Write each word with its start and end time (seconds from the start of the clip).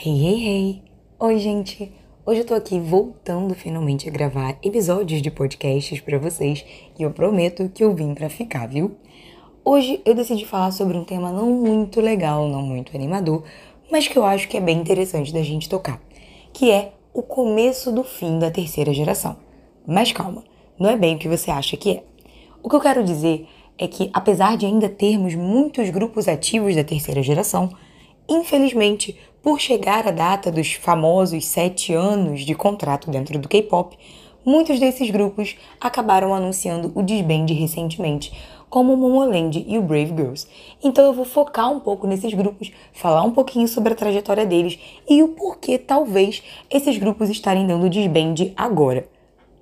Hey, 0.00 0.12
hey, 0.12 0.46
hey! 0.46 0.82
Oi, 1.18 1.40
gente! 1.40 1.92
Hoje 2.24 2.42
eu 2.42 2.46
tô 2.46 2.54
aqui 2.54 2.78
voltando 2.78 3.52
finalmente 3.52 4.08
a 4.08 4.12
gravar 4.12 4.56
episódios 4.62 5.20
de 5.20 5.28
podcasts 5.28 6.00
para 6.00 6.20
vocês 6.20 6.64
e 6.96 7.02
eu 7.02 7.10
prometo 7.10 7.68
que 7.68 7.82
eu 7.82 7.92
vim 7.92 8.14
para 8.14 8.30
ficar, 8.30 8.68
viu? 8.68 8.96
Hoje 9.64 10.00
eu 10.04 10.14
decidi 10.14 10.46
falar 10.46 10.70
sobre 10.70 10.96
um 10.96 11.02
tema 11.02 11.32
não 11.32 11.50
muito 11.50 12.00
legal, 12.00 12.46
não 12.46 12.62
muito 12.62 12.94
animador, 12.94 13.42
mas 13.90 14.06
que 14.06 14.16
eu 14.16 14.24
acho 14.24 14.46
que 14.46 14.56
é 14.56 14.60
bem 14.60 14.78
interessante 14.78 15.32
da 15.32 15.42
gente 15.42 15.68
tocar, 15.68 16.00
que 16.52 16.70
é 16.70 16.92
o 17.12 17.20
começo 17.20 17.90
do 17.90 18.04
fim 18.04 18.38
da 18.38 18.52
terceira 18.52 18.94
geração. 18.94 19.36
Mas 19.84 20.12
calma, 20.12 20.44
não 20.78 20.88
é 20.88 20.96
bem 20.96 21.16
o 21.16 21.18
que 21.18 21.26
você 21.26 21.50
acha 21.50 21.76
que 21.76 21.90
é. 21.90 22.04
O 22.62 22.68
que 22.68 22.76
eu 22.76 22.80
quero 22.80 23.02
dizer 23.02 23.48
é 23.76 23.88
que, 23.88 24.10
apesar 24.14 24.56
de 24.56 24.64
ainda 24.64 24.88
termos 24.88 25.34
muitos 25.34 25.90
grupos 25.90 26.28
ativos 26.28 26.76
da 26.76 26.84
terceira 26.84 27.20
geração, 27.20 27.68
infelizmente, 28.28 29.18
por 29.48 29.58
chegar 29.58 30.06
a 30.06 30.10
data 30.10 30.52
dos 30.52 30.74
famosos 30.74 31.46
sete 31.46 31.94
anos 31.94 32.42
de 32.42 32.54
contrato 32.54 33.10
dentro 33.10 33.38
do 33.38 33.48
K-pop, 33.48 33.96
muitos 34.44 34.78
desses 34.78 35.08
grupos 35.08 35.56
acabaram 35.80 36.34
anunciando 36.34 36.92
o 36.94 37.02
desbande 37.02 37.54
recentemente, 37.54 38.30
como 38.68 38.92
o 38.92 38.96
Momoland 38.98 39.64
e 39.66 39.78
o 39.78 39.82
Brave 39.82 40.14
Girls. 40.14 40.46
Então 40.84 41.02
eu 41.06 41.14
vou 41.14 41.24
focar 41.24 41.72
um 41.72 41.80
pouco 41.80 42.06
nesses 42.06 42.34
grupos, 42.34 42.70
falar 42.92 43.22
um 43.22 43.30
pouquinho 43.30 43.66
sobre 43.66 43.94
a 43.94 43.96
trajetória 43.96 44.44
deles 44.44 44.78
e 45.08 45.22
o 45.22 45.28
porquê 45.28 45.78
talvez 45.78 46.42
esses 46.70 46.98
grupos 46.98 47.30
estarem 47.30 47.66
dando 47.66 47.88
desbande 47.88 48.52
agora. 48.54 49.08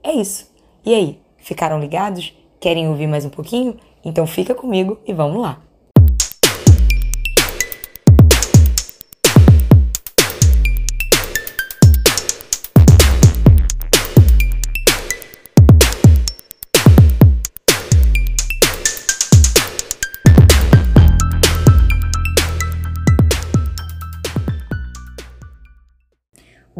É 0.03 0.11
isso. 0.11 0.51
E 0.85 0.93
aí, 0.93 1.21
ficaram 1.39 1.79
ligados? 1.79 2.35
Querem 2.59 2.89
ouvir 2.89 3.07
mais 3.07 3.25
um 3.25 3.30
pouquinho? 3.30 3.77
Então 4.05 4.27
fica 4.27 4.53
comigo 4.53 4.99
e 5.07 5.13
vamos 5.13 5.41
lá. 5.41 5.63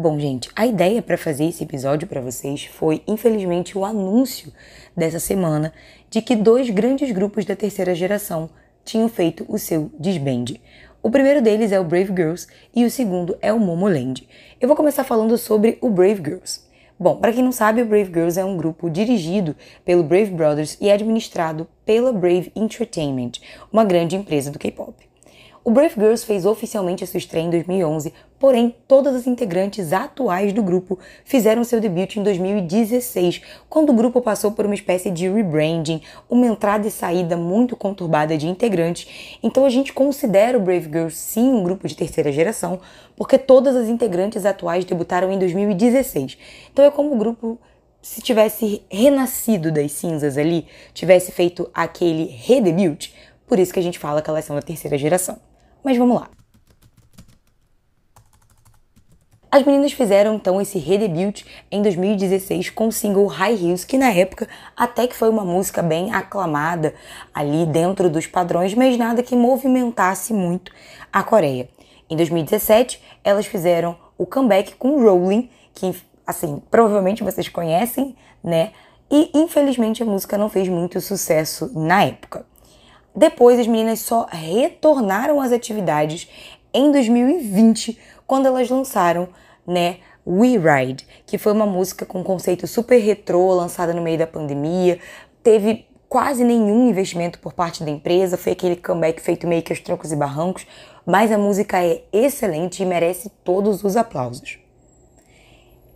Bom, 0.09 0.17
gente, 0.17 0.49
a 0.55 0.65
ideia 0.65 1.01
para 1.01 1.17
fazer 1.17 1.43
esse 1.43 1.65
episódio 1.65 2.07
para 2.07 2.21
vocês 2.21 2.63
foi, 2.63 3.03
infelizmente, 3.05 3.77
o 3.77 3.83
anúncio 3.83 4.53
dessa 4.95 5.19
semana 5.19 5.73
de 6.09 6.21
que 6.21 6.33
dois 6.33 6.69
grandes 6.69 7.11
grupos 7.11 7.43
da 7.43 7.57
terceira 7.57 7.93
geração 7.93 8.49
tinham 8.85 9.09
feito 9.09 9.45
o 9.49 9.59
seu 9.59 9.91
desband. 9.99 10.45
O 11.03 11.11
primeiro 11.11 11.41
deles 11.41 11.73
é 11.73 11.79
o 11.81 11.83
Brave 11.83 12.13
Girls 12.15 12.47
e 12.73 12.85
o 12.85 12.89
segundo 12.89 13.37
é 13.41 13.51
o 13.51 13.59
Momoland. 13.59 14.25
Eu 14.61 14.69
vou 14.69 14.77
começar 14.77 15.03
falando 15.03 15.37
sobre 15.37 15.77
o 15.81 15.89
Brave 15.89 16.23
Girls. 16.23 16.61
Bom, 16.97 17.17
para 17.17 17.33
quem 17.33 17.43
não 17.43 17.51
sabe, 17.51 17.81
o 17.81 17.85
Brave 17.85 18.13
Girls 18.13 18.39
é 18.39 18.45
um 18.45 18.55
grupo 18.55 18.89
dirigido 18.89 19.57
pelo 19.83 20.03
Brave 20.03 20.31
Brothers 20.31 20.77
e 20.79 20.89
administrado 20.89 21.67
pela 21.85 22.13
Brave 22.13 22.49
Entertainment, 22.55 23.41
uma 23.73 23.83
grande 23.83 24.15
empresa 24.15 24.51
do 24.51 24.57
K-pop. 24.57 25.06
O 25.67 25.69
Brave 25.69 25.95
Girls 25.95 26.25
fez 26.25 26.45
oficialmente 26.45 27.05
sua 27.05 27.17
estreia 27.17 27.43
em 27.43 27.49
2011, 27.49 28.13
porém 28.39 28.73
todas 28.87 29.13
as 29.13 29.27
integrantes 29.27 29.91
atuais 29.91 30.53
do 30.53 30.63
grupo 30.63 30.97
fizeram 31.25 31.61
seu 31.65 31.81
debut 31.81 32.15
em 32.15 32.23
2016, 32.23 33.41
quando 33.67 33.89
o 33.89 33.93
grupo 33.93 34.21
passou 34.21 34.53
por 34.53 34.65
uma 34.65 34.73
espécie 34.73 35.11
de 35.11 35.27
rebranding, 35.27 36.01
uma 36.29 36.45
entrada 36.45 36.87
e 36.87 36.89
saída 36.89 37.35
muito 37.35 37.75
conturbada 37.75 38.37
de 38.37 38.47
integrantes. 38.47 39.37
Então 39.43 39.65
a 39.65 39.69
gente 39.69 39.91
considera 39.91 40.57
o 40.57 40.61
Brave 40.61 40.85
Girls 40.85 41.17
sim 41.17 41.49
um 41.49 41.61
grupo 41.61 41.85
de 41.85 41.97
terceira 41.97 42.31
geração, 42.31 42.79
porque 43.17 43.37
todas 43.37 43.75
as 43.75 43.89
integrantes 43.89 44.45
atuais 44.45 44.85
debutaram 44.85 45.33
em 45.33 45.37
2016. 45.37 46.37
Então 46.71 46.85
é 46.85 46.91
como 46.91 47.13
o 47.13 47.17
grupo 47.17 47.59
se 48.01 48.21
tivesse 48.21 48.83
renascido 48.89 49.69
das 49.69 49.91
cinzas 49.91 50.37
ali, 50.37 50.65
tivesse 50.93 51.29
feito 51.33 51.69
aquele 51.73 52.23
redebut, 52.23 53.13
por 53.45 53.59
isso 53.59 53.73
que 53.73 53.79
a 53.81 53.83
gente 53.83 53.99
fala 53.99 54.21
que 54.21 54.29
elas 54.29 54.45
são 54.45 54.55
da 54.55 54.61
terceira 54.61 54.97
geração. 54.97 55.37
Mas 55.87 55.95
vamos 55.95 56.19
lá. 56.19 56.27
As 59.49 59.63
meninas 59.63 59.93
fizeram 59.93 60.35
então 60.35 60.59
esse 60.59 60.77
redebut 60.77 61.45
em 61.71 61.81
2016 61.81 62.71
com 62.71 62.89
o 62.89 62.91
single 62.91 63.25
High 63.25 63.55
Heels, 63.55 63.85
que 63.85 63.97
na 63.97 64.11
época 64.11 64.49
até 64.75 65.07
que 65.07 65.15
foi 65.15 65.29
uma 65.29 65.45
música 65.45 65.81
bem 65.81 66.13
aclamada 66.13 66.93
ali 67.33 67.65
dentro 67.65 68.09
dos 68.09 68.27
padrões, 68.27 68.73
mas 68.73 68.97
nada 68.97 69.23
que 69.23 69.33
movimentasse 69.33 70.33
muito 70.33 70.73
a 71.13 71.23
Coreia. 71.23 71.69
Em 72.09 72.17
2017, 72.17 73.01
elas 73.23 73.45
fizeram 73.45 73.97
o 74.17 74.25
comeback 74.25 74.75
com 74.75 75.01
Rolling, 75.01 75.49
que 75.73 75.95
assim, 76.25 76.61
provavelmente 76.69 77.23
vocês 77.23 77.47
conhecem, 77.47 78.13
né? 78.43 78.73
E 79.09 79.31
infelizmente 79.33 80.03
a 80.03 80.05
música 80.05 80.37
não 80.37 80.49
fez 80.49 80.67
muito 80.67 80.99
sucesso 80.99 81.71
na 81.73 82.03
época. 82.03 82.45
Depois, 83.17 83.59
as 83.59 83.65
meninas 83.65 84.01
só 84.01 84.27
retornaram 84.29 85.41
às 85.41 85.51
atividades 85.51 86.29
em 86.71 86.91
2020, 86.91 87.97
quando 88.27 88.45
elas 88.45 88.69
lançaram, 88.69 89.27
né, 89.65 89.97
We 90.25 90.49
Ride, 90.49 91.07
que 91.25 91.39
foi 91.39 91.51
uma 91.51 91.65
música 91.65 92.05
com 92.05 92.23
conceito 92.23 92.67
super 92.67 92.99
retrô, 92.99 93.55
lançada 93.55 93.91
no 93.91 94.03
meio 94.03 94.19
da 94.19 94.27
pandemia, 94.27 94.99
teve 95.41 95.87
quase 96.07 96.43
nenhum 96.43 96.89
investimento 96.89 97.39
por 97.39 97.53
parte 97.53 97.83
da 97.83 97.89
empresa, 97.89 98.37
foi 98.37 98.51
aquele 98.51 98.75
comeback 98.75 99.19
feito 99.19 99.47
meio 99.47 99.63
que 99.63 99.73
aos 99.73 99.79
troncos 99.79 100.11
e 100.11 100.15
barrancos, 100.15 100.67
mas 101.03 101.31
a 101.31 101.39
música 101.39 101.83
é 101.83 102.03
excelente 102.13 102.83
e 102.83 102.85
merece 102.85 103.31
todos 103.43 103.83
os 103.83 103.97
aplausos. 103.97 104.59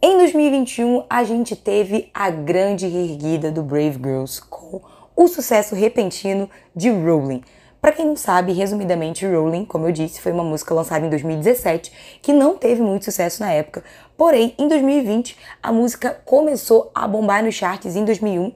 Em 0.01 0.17
2021, 0.17 1.05
a 1.07 1.23
gente 1.23 1.55
teve 1.55 2.09
a 2.15 2.31
grande 2.31 2.87
reerguida 2.87 3.51
do 3.51 3.61
Brave 3.61 3.99
Girls 4.03 4.41
com 4.41 4.81
o 5.23 5.27
sucesso 5.27 5.75
repentino 5.75 6.49
de 6.75 6.89
Rolling. 6.89 7.43
Para 7.79 7.91
quem 7.91 8.05
não 8.05 8.15
sabe, 8.15 8.53
resumidamente, 8.53 9.25
Rolling, 9.25 9.65
como 9.65 9.87
eu 9.87 9.91
disse, 9.91 10.19
foi 10.19 10.31
uma 10.31 10.43
música 10.43 10.73
lançada 10.73 11.05
em 11.05 11.09
2017 11.09 12.19
que 12.21 12.33
não 12.33 12.57
teve 12.57 12.81
muito 12.81 13.05
sucesso 13.05 13.41
na 13.41 13.51
época. 13.51 13.83
Porém, 14.17 14.55
em 14.57 14.67
2020, 14.67 15.37
a 15.61 15.71
música 15.71 16.19
começou 16.25 16.91
a 16.93 17.07
bombar 17.07 17.43
nos 17.43 17.53
charts. 17.53 17.93
2001, 17.93 18.53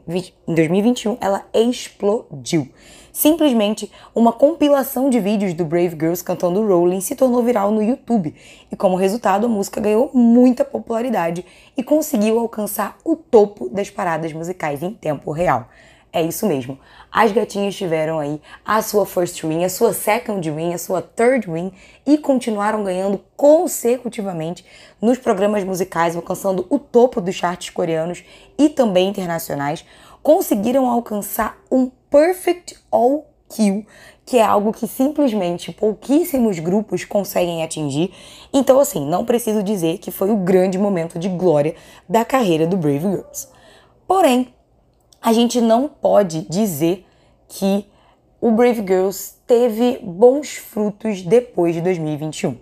em 0.47 0.55
2021, 0.55 1.17
ela 1.21 1.45
explodiu. 1.53 2.67
Simplesmente, 3.11 3.91
uma 4.13 4.33
compilação 4.33 5.09
de 5.09 5.19
vídeos 5.19 5.53
do 5.53 5.65
Brave 5.65 5.91
Girls 5.91 6.23
cantando 6.23 6.65
Rolling 6.67 7.01
se 7.01 7.15
tornou 7.15 7.43
viral 7.43 7.71
no 7.71 7.81
YouTube. 7.81 8.35
E 8.71 8.75
como 8.75 8.95
resultado, 8.95 9.45
a 9.45 9.49
música 9.49 9.79
ganhou 9.79 10.11
muita 10.13 10.65
popularidade 10.65 11.45
e 11.77 11.83
conseguiu 11.83 12.39
alcançar 12.39 12.97
o 13.03 13.15
topo 13.15 13.69
das 13.69 13.89
paradas 13.89 14.33
musicais 14.33 14.83
em 14.83 14.91
tempo 14.91 15.31
real. 15.31 15.69
É 16.15 16.21
isso 16.21 16.47
mesmo. 16.47 16.79
As 17.11 17.33
gatinhas 17.33 17.75
tiveram 17.75 18.19
aí 18.19 18.41
a 18.63 18.81
sua 18.81 19.05
first 19.05 19.43
win, 19.43 19.65
a 19.65 19.69
sua 19.69 19.91
second 19.91 20.49
win, 20.49 20.73
a 20.73 20.77
sua 20.77 21.01
third 21.01 21.51
win 21.51 21.73
e 22.07 22.17
continuaram 22.17 22.85
ganhando 22.85 23.19
consecutivamente 23.35 24.65
nos 25.01 25.17
programas 25.17 25.65
musicais, 25.65 26.15
alcançando 26.15 26.65
o 26.69 26.79
topo 26.79 27.19
dos 27.19 27.35
charts 27.35 27.69
coreanos 27.69 28.23
e 28.57 28.69
também 28.69 29.09
internacionais. 29.09 29.83
Conseguiram 30.23 30.89
alcançar 30.89 31.57
um 31.69 31.91
perfect 32.09 32.77
all 32.89 33.27
kill, 33.49 33.85
que 34.25 34.37
é 34.37 34.41
algo 34.41 34.71
que 34.71 34.87
simplesmente 34.87 35.73
pouquíssimos 35.73 36.59
grupos 36.59 37.03
conseguem 37.03 37.61
atingir. 37.61 38.13
Então, 38.53 38.79
assim, 38.79 39.05
não 39.05 39.25
preciso 39.25 39.61
dizer 39.61 39.97
que 39.97 40.11
foi 40.11 40.31
o 40.31 40.37
grande 40.37 40.77
momento 40.77 41.19
de 41.19 41.27
glória 41.27 41.75
da 42.07 42.23
carreira 42.23 42.65
do 42.65 42.77
Brave 42.77 43.01
Girls. 43.01 43.49
Porém, 44.07 44.54
a 45.25 45.33
gente 45.33 45.59
não 45.59 45.87
pode 45.87 46.41
dizer 46.47 47.03
que 47.47 47.83
o 48.39 48.51
Brave 48.51 48.81
Girls 48.81 49.33
teve 49.47 49.97
bons 50.03 50.57
frutos 50.57 51.23
depois 51.23 51.73
de 51.73 51.81
2021. 51.81 52.55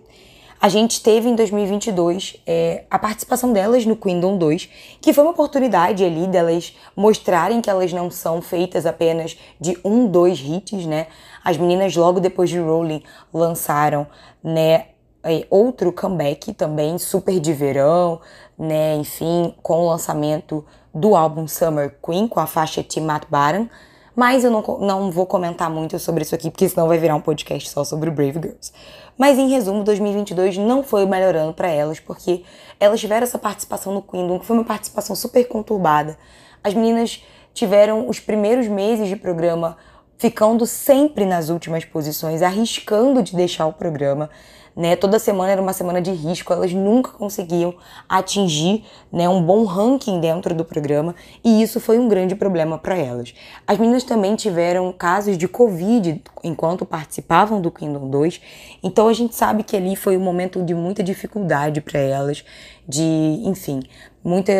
A 0.61 0.69
gente 0.69 1.03
teve 1.03 1.27
em 1.27 1.35
2022 1.35 2.37
é, 2.47 2.85
a 2.89 2.97
participação 2.97 3.51
delas 3.51 3.85
no 3.85 3.97
Kingdom 3.97 4.37
2, 4.37 4.69
que 5.01 5.11
foi 5.11 5.25
uma 5.25 5.31
oportunidade 5.31 6.05
ali 6.05 6.25
delas 6.25 6.73
mostrarem 6.95 7.59
que 7.59 7.69
elas 7.69 7.91
não 7.91 8.09
são 8.09 8.41
feitas 8.41 8.85
apenas 8.85 9.37
de 9.59 9.77
um, 9.83 10.07
dois 10.07 10.39
hits, 10.39 10.85
né? 10.85 11.07
As 11.43 11.57
meninas 11.57 11.93
logo 11.97 12.21
depois 12.21 12.49
de 12.49 12.59
Rolling 12.59 13.03
lançaram, 13.33 14.07
né, 14.41 14.85
é, 15.21 15.45
outro 15.49 15.91
comeback 15.91 16.53
também 16.53 16.97
super 16.97 17.41
de 17.41 17.51
verão, 17.51 18.21
né? 18.57 18.95
Enfim, 18.95 19.53
com 19.61 19.81
o 19.81 19.89
lançamento 19.89 20.65
do 20.93 21.15
álbum 21.15 21.47
Summer 21.47 21.95
Queen 22.05 22.27
com 22.27 22.39
a 22.39 22.45
faixa 22.45 22.83
Timat 22.83 23.23
Baran, 23.29 23.67
mas 24.15 24.43
eu 24.43 24.51
não, 24.51 24.61
não 24.79 25.11
vou 25.11 25.25
comentar 25.25 25.69
muito 25.69 25.97
sobre 25.97 26.21
isso 26.21 26.35
aqui, 26.35 26.51
porque 26.51 26.69
senão 26.69 26.87
vai 26.87 26.97
virar 26.97 27.15
um 27.15 27.21
podcast 27.21 27.69
só 27.69 27.83
sobre 27.83 28.11
Brave 28.11 28.39
Girls. 28.39 28.71
Mas 29.17 29.37
em 29.37 29.49
resumo, 29.49 29.83
2022 29.83 30.57
não 30.57 30.83
foi 30.83 31.05
melhorando 31.05 31.53
para 31.53 31.69
elas, 31.69 31.99
porque 31.99 32.43
elas 32.79 32.99
tiveram 32.99 33.23
essa 33.23 33.39
participação 33.39 33.93
no 33.93 34.01
Queendom, 34.01 34.39
que 34.39 34.45
foi 34.45 34.55
uma 34.55 34.65
participação 34.65 35.15
super 35.15 35.47
conturbada. 35.47 36.17
As 36.63 36.73
meninas 36.73 37.23
tiveram 37.53 38.07
os 38.07 38.19
primeiros 38.19 38.67
meses 38.67 39.07
de 39.07 39.15
programa 39.15 39.77
ficando 40.17 40.65
sempre 40.65 41.25
nas 41.25 41.49
últimas 41.49 41.85
posições, 41.85 42.41
arriscando 42.41 43.21
de 43.21 43.35
deixar 43.35 43.65
o 43.65 43.73
programa 43.73 44.29
né? 44.75 44.95
Toda 44.95 45.19
semana 45.19 45.51
era 45.51 45.61
uma 45.61 45.73
semana 45.73 46.01
de 46.01 46.11
risco, 46.11 46.51
elas 46.51 46.73
nunca 46.73 47.11
conseguiam 47.11 47.75
atingir, 48.09 48.83
né, 49.11 49.29
um 49.29 49.41
bom 49.41 49.63
ranking 49.65 50.19
dentro 50.19 50.55
do 50.55 50.65
programa, 50.65 51.15
e 51.43 51.61
isso 51.61 51.79
foi 51.79 51.99
um 51.99 52.07
grande 52.07 52.35
problema 52.35 52.77
para 52.77 52.97
elas. 52.97 53.33
As 53.67 53.77
meninas 53.77 54.03
também 54.03 54.35
tiveram 54.35 54.91
casos 54.91 55.37
de 55.37 55.47
Covid 55.47 56.21
enquanto 56.43 56.85
participavam 56.85 57.61
do 57.61 57.71
Kingdom 57.71 58.09
2, 58.09 58.41
então 58.81 59.07
a 59.07 59.13
gente 59.13 59.35
sabe 59.35 59.63
que 59.63 59.77
ali 59.77 59.95
foi 59.95 60.17
um 60.17 60.21
momento 60.21 60.63
de 60.63 60.73
muita 60.73 61.03
dificuldade 61.03 61.79
para 61.81 61.99
elas, 61.99 62.43
de, 62.87 63.03
enfim, 63.45 63.81
muita 64.23 64.53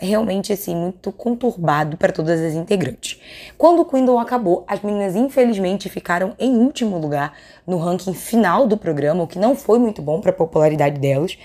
realmente 0.00 0.52
assim 0.52 0.76
muito 0.76 1.10
conturbado 1.10 1.96
para 1.96 2.12
todas 2.12 2.40
as 2.40 2.54
integrantes. 2.54 3.20
Quando 3.56 3.80
o 3.80 3.84
Quindle 3.84 4.18
acabou, 4.18 4.64
as 4.68 4.82
meninas 4.82 5.16
infelizmente 5.16 5.88
ficaram 5.88 6.34
em 6.38 6.56
último 6.56 6.98
lugar 6.98 7.32
no 7.66 7.78
ranking 7.78 8.14
final 8.14 8.66
do 8.66 8.76
programa, 8.76 9.22
o 9.22 9.26
que 9.26 9.38
não 9.38 9.56
foi 9.56 9.78
muito 9.78 10.02
bom 10.02 10.20
para 10.20 10.30
a 10.30 10.34
popularidade 10.34 11.00
delas. 11.00 11.38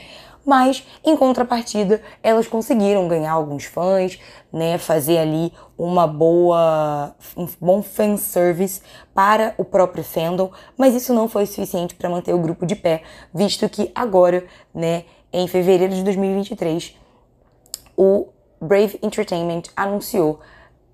Mas, 0.45 0.85
em 1.05 1.15
contrapartida, 1.15 2.01
elas 2.21 2.47
conseguiram 2.47 3.07
ganhar 3.07 3.31
alguns 3.31 3.63
fãs, 3.63 4.19
né, 4.51 4.77
fazer 4.77 5.17
ali 5.17 5.53
uma 5.77 6.05
boa, 6.05 7.15
um 7.37 7.47
bom 7.61 7.81
fanservice 7.81 8.81
para 9.13 9.55
o 9.57 9.63
próprio 9.63 10.03
fandom, 10.03 10.51
mas 10.77 10.93
isso 10.95 11.13
não 11.13 11.29
foi 11.29 11.45
suficiente 11.45 11.95
para 11.95 12.09
manter 12.09 12.33
o 12.33 12.39
grupo 12.39 12.65
de 12.65 12.75
pé, 12.75 13.03
visto 13.33 13.69
que 13.69 13.89
agora, 13.95 14.45
né, 14.75 15.05
em 15.31 15.47
fevereiro 15.47 15.93
de 15.93 16.03
2023, 16.03 16.93
o 17.97 18.27
Brave 18.61 18.99
Entertainment 19.01 19.63
anunciou 19.75 20.39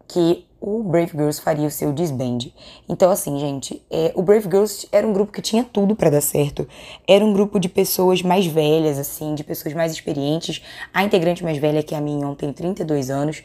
que 0.07 0.45
o 0.61 0.83
Brave 0.83 1.11
Girls 1.11 1.39
faria 1.39 1.67
o 1.67 1.71
seu 1.71 1.93
disband. 1.93 2.51
Então, 2.87 3.09
assim, 3.09 3.39
gente, 3.39 3.81
é, 3.89 4.11
o 4.15 4.21
Brave 4.21 4.43
Girls 4.43 4.87
era 4.91 5.07
um 5.07 5.13
grupo 5.13 5.31
que 5.31 5.41
tinha 5.41 5.63
tudo 5.63 5.95
para 5.95 6.09
dar 6.09 6.21
certo. 6.21 6.67
Era 7.07 7.23
um 7.23 7.31
grupo 7.31 7.59
de 7.59 7.69
pessoas 7.69 8.21
mais 8.21 8.45
velhas, 8.45 8.97
assim, 8.97 9.35
de 9.35 9.43
pessoas 9.43 9.73
mais 9.73 9.93
experientes. 9.93 10.61
A 10.93 11.03
integrante 11.03 11.43
mais 11.43 11.57
velha, 11.57 11.81
que 11.81 11.95
é 11.95 11.97
a 11.97 12.01
minha, 12.01 12.35
tem 12.35 12.51
32 12.51 13.09
anos. 13.09 13.43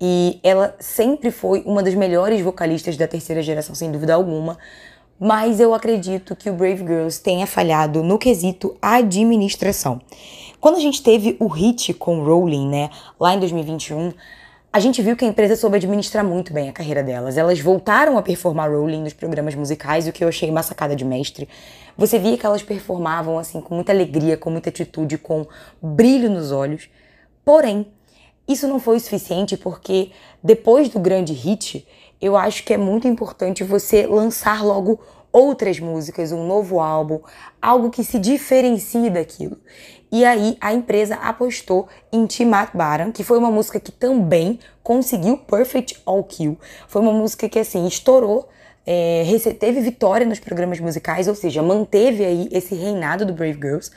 E 0.00 0.40
ela 0.42 0.74
sempre 0.78 1.30
foi 1.30 1.62
uma 1.66 1.82
das 1.82 1.94
melhores 1.94 2.40
vocalistas 2.40 2.96
da 2.96 3.06
terceira 3.06 3.42
geração, 3.42 3.74
sem 3.74 3.90
dúvida 3.90 4.14
alguma. 4.14 4.56
Mas 5.18 5.60
eu 5.60 5.74
acredito 5.74 6.36
que 6.36 6.48
o 6.50 6.52
Brave 6.54 6.86
Girls 6.86 7.20
tenha 7.20 7.46
falhado 7.46 8.02
no 8.02 8.18
quesito 8.18 8.76
administração. 8.80 10.00
Quando 10.66 10.78
a 10.78 10.80
gente 10.80 11.00
teve 11.00 11.36
o 11.38 11.46
hit 11.46 11.94
com 11.94 12.24
Rowling, 12.24 12.68
né, 12.68 12.90
lá 13.20 13.32
em 13.32 13.38
2021, 13.38 14.12
a 14.72 14.80
gente 14.80 15.00
viu 15.00 15.16
que 15.16 15.24
a 15.24 15.28
empresa 15.28 15.54
soube 15.54 15.76
administrar 15.76 16.24
muito 16.24 16.52
bem 16.52 16.68
a 16.68 16.72
carreira 16.72 17.04
delas. 17.04 17.36
Elas 17.36 17.60
voltaram 17.60 18.18
a 18.18 18.22
performar 18.22 18.68
Rowling 18.68 19.04
nos 19.04 19.12
programas 19.12 19.54
musicais, 19.54 20.08
o 20.08 20.12
que 20.12 20.24
eu 20.24 20.28
achei 20.28 20.50
uma 20.50 20.64
sacada 20.64 20.96
de 20.96 21.04
mestre. 21.04 21.48
Você 21.96 22.18
via 22.18 22.36
que 22.36 22.44
elas 22.44 22.64
performavam 22.64 23.38
assim 23.38 23.60
com 23.60 23.76
muita 23.76 23.92
alegria, 23.92 24.36
com 24.36 24.50
muita 24.50 24.68
atitude, 24.68 25.18
com 25.18 25.46
brilho 25.80 26.28
nos 26.28 26.50
olhos. 26.50 26.88
Porém, 27.44 27.86
isso 28.48 28.66
não 28.66 28.80
foi 28.80 28.96
o 28.96 29.00
suficiente 29.00 29.56
porque 29.56 30.10
depois 30.42 30.88
do 30.88 30.98
grande 30.98 31.32
hit, 31.32 31.86
eu 32.20 32.36
acho 32.36 32.64
que 32.64 32.74
é 32.74 32.76
muito 32.76 33.06
importante 33.06 33.62
você 33.62 34.04
lançar 34.04 34.64
logo 34.64 34.98
outras 35.36 35.78
músicas, 35.78 36.32
um 36.32 36.46
novo 36.46 36.80
álbum, 36.80 37.20
algo 37.60 37.90
que 37.90 38.02
se 38.02 38.18
diferencie 38.18 39.10
daquilo. 39.10 39.58
E 40.10 40.24
aí 40.24 40.56
a 40.60 40.72
empresa 40.72 41.16
apostou 41.16 41.88
em 42.12 42.26
Timat 42.26 42.70
Baran, 42.72 43.10
que 43.10 43.24
foi 43.24 43.38
uma 43.38 43.50
música 43.50 43.80
que 43.80 43.90
também 43.90 44.58
conseguiu 44.82 45.36
Perfect 45.36 46.00
All 46.06 46.22
Kill. 46.22 46.58
Foi 46.86 47.02
uma 47.02 47.12
música 47.12 47.48
que 47.48 47.58
assim 47.58 47.86
estourou, 47.86 48.48
é, 48.86 49.24
teve 49.58 49.80
vitória 49.80 50.24
nos 50.24 50.38
programas 50.38 50.78
musicais, 50.78 51.26
ou 51.26 51.34
seja, 51.34 51.62
manteve 51.62 52.24
aí 52.24 52.48
esse 52.52 52.74
reinado 52.74 53.26
do 53.26 53.32
Brave 53.32 53.58
Girls. 53.60 53.90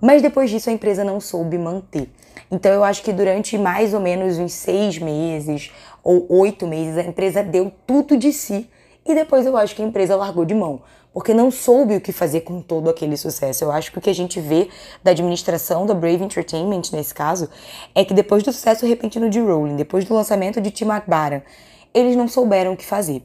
Mas 0.00 0.22
depois 0.22 0.50
disso 0.50 0.70
a 0.70 0.72
empresa 0.72 1.04
não 1.04 1.20
soube 1.20 1.58
manter. 1.58 2.08
Então 2.50 2.72
eu 2.72 2.84
acho 2.84 3.02
que 3.02 3.12
durante 3.12 3.56
mais 3.56 3.94
ou 3.94 4.00
menos 4.00 4.38
uns 4.38 4.52
seis 4.52 4.98
meses 4.98 5.72
ou 6.04 6.26
oito 6.28 6.66
meses 6.66 6.98
a 6.98 7.02
empresa 7.02 7.42
deu 7.42 7.72
tudo 7.86 8.16
de 8.16 8.32
si 8.32 8.68
e 9.04 9.14
depois 9.14 9.46
eu 9.46 9.56
acho 9.56 9.74
que 9.74 9.82
a 9.82 9.84
empresa 9.84 10.14
largou 10.14 10.44
de 10.44 10.54
mão 10.54 10.82
porque 11.12 11.34
não 11.34 11.50
soube 11.50 11.96
o 11.96 12.00
que 12.00 12.12
fazer 12.12 12.40
com 12.40 12.60
todo 12.60 12.88
aquele 12.88 13.16
sucesso. 13.16 13.64
Eu 13.64 13.72
acho 13.72 13.92
que 13.92 13.98
o 13.98 14.00
que 14.00 14.10
a 14.10 14.14
gente 14.14 14.40
vê 14.40 14.68
da 15.02 15.10
administração 15.10 15.86
da 15.86 15.94
Brave 15.94 16.24
Entertainment 16.24 16.82
nesse 16.92 17.14
caso 17.14 17.48
é 17.94 18.04
que 18.04 18.14
depois 18.14 18.42
do 18.42 18.52
sucesso 18.52 18.86
repentino 18.86 19.28
de 19.28 19.40
Rowling, 19.40 19.76
depois 19.76 20.04
do 20.04 20.14
lançamento 20.14 20.60
de 20.60 20.70
Tim 20.70 20.86
McBaran, 20.86 21.42
eles 21.94 22.16
não 22.16 22.28
souberam 22.28 22.72
o 22.72 22.76
que 22.76 22.84
fazer. 22.84 23.22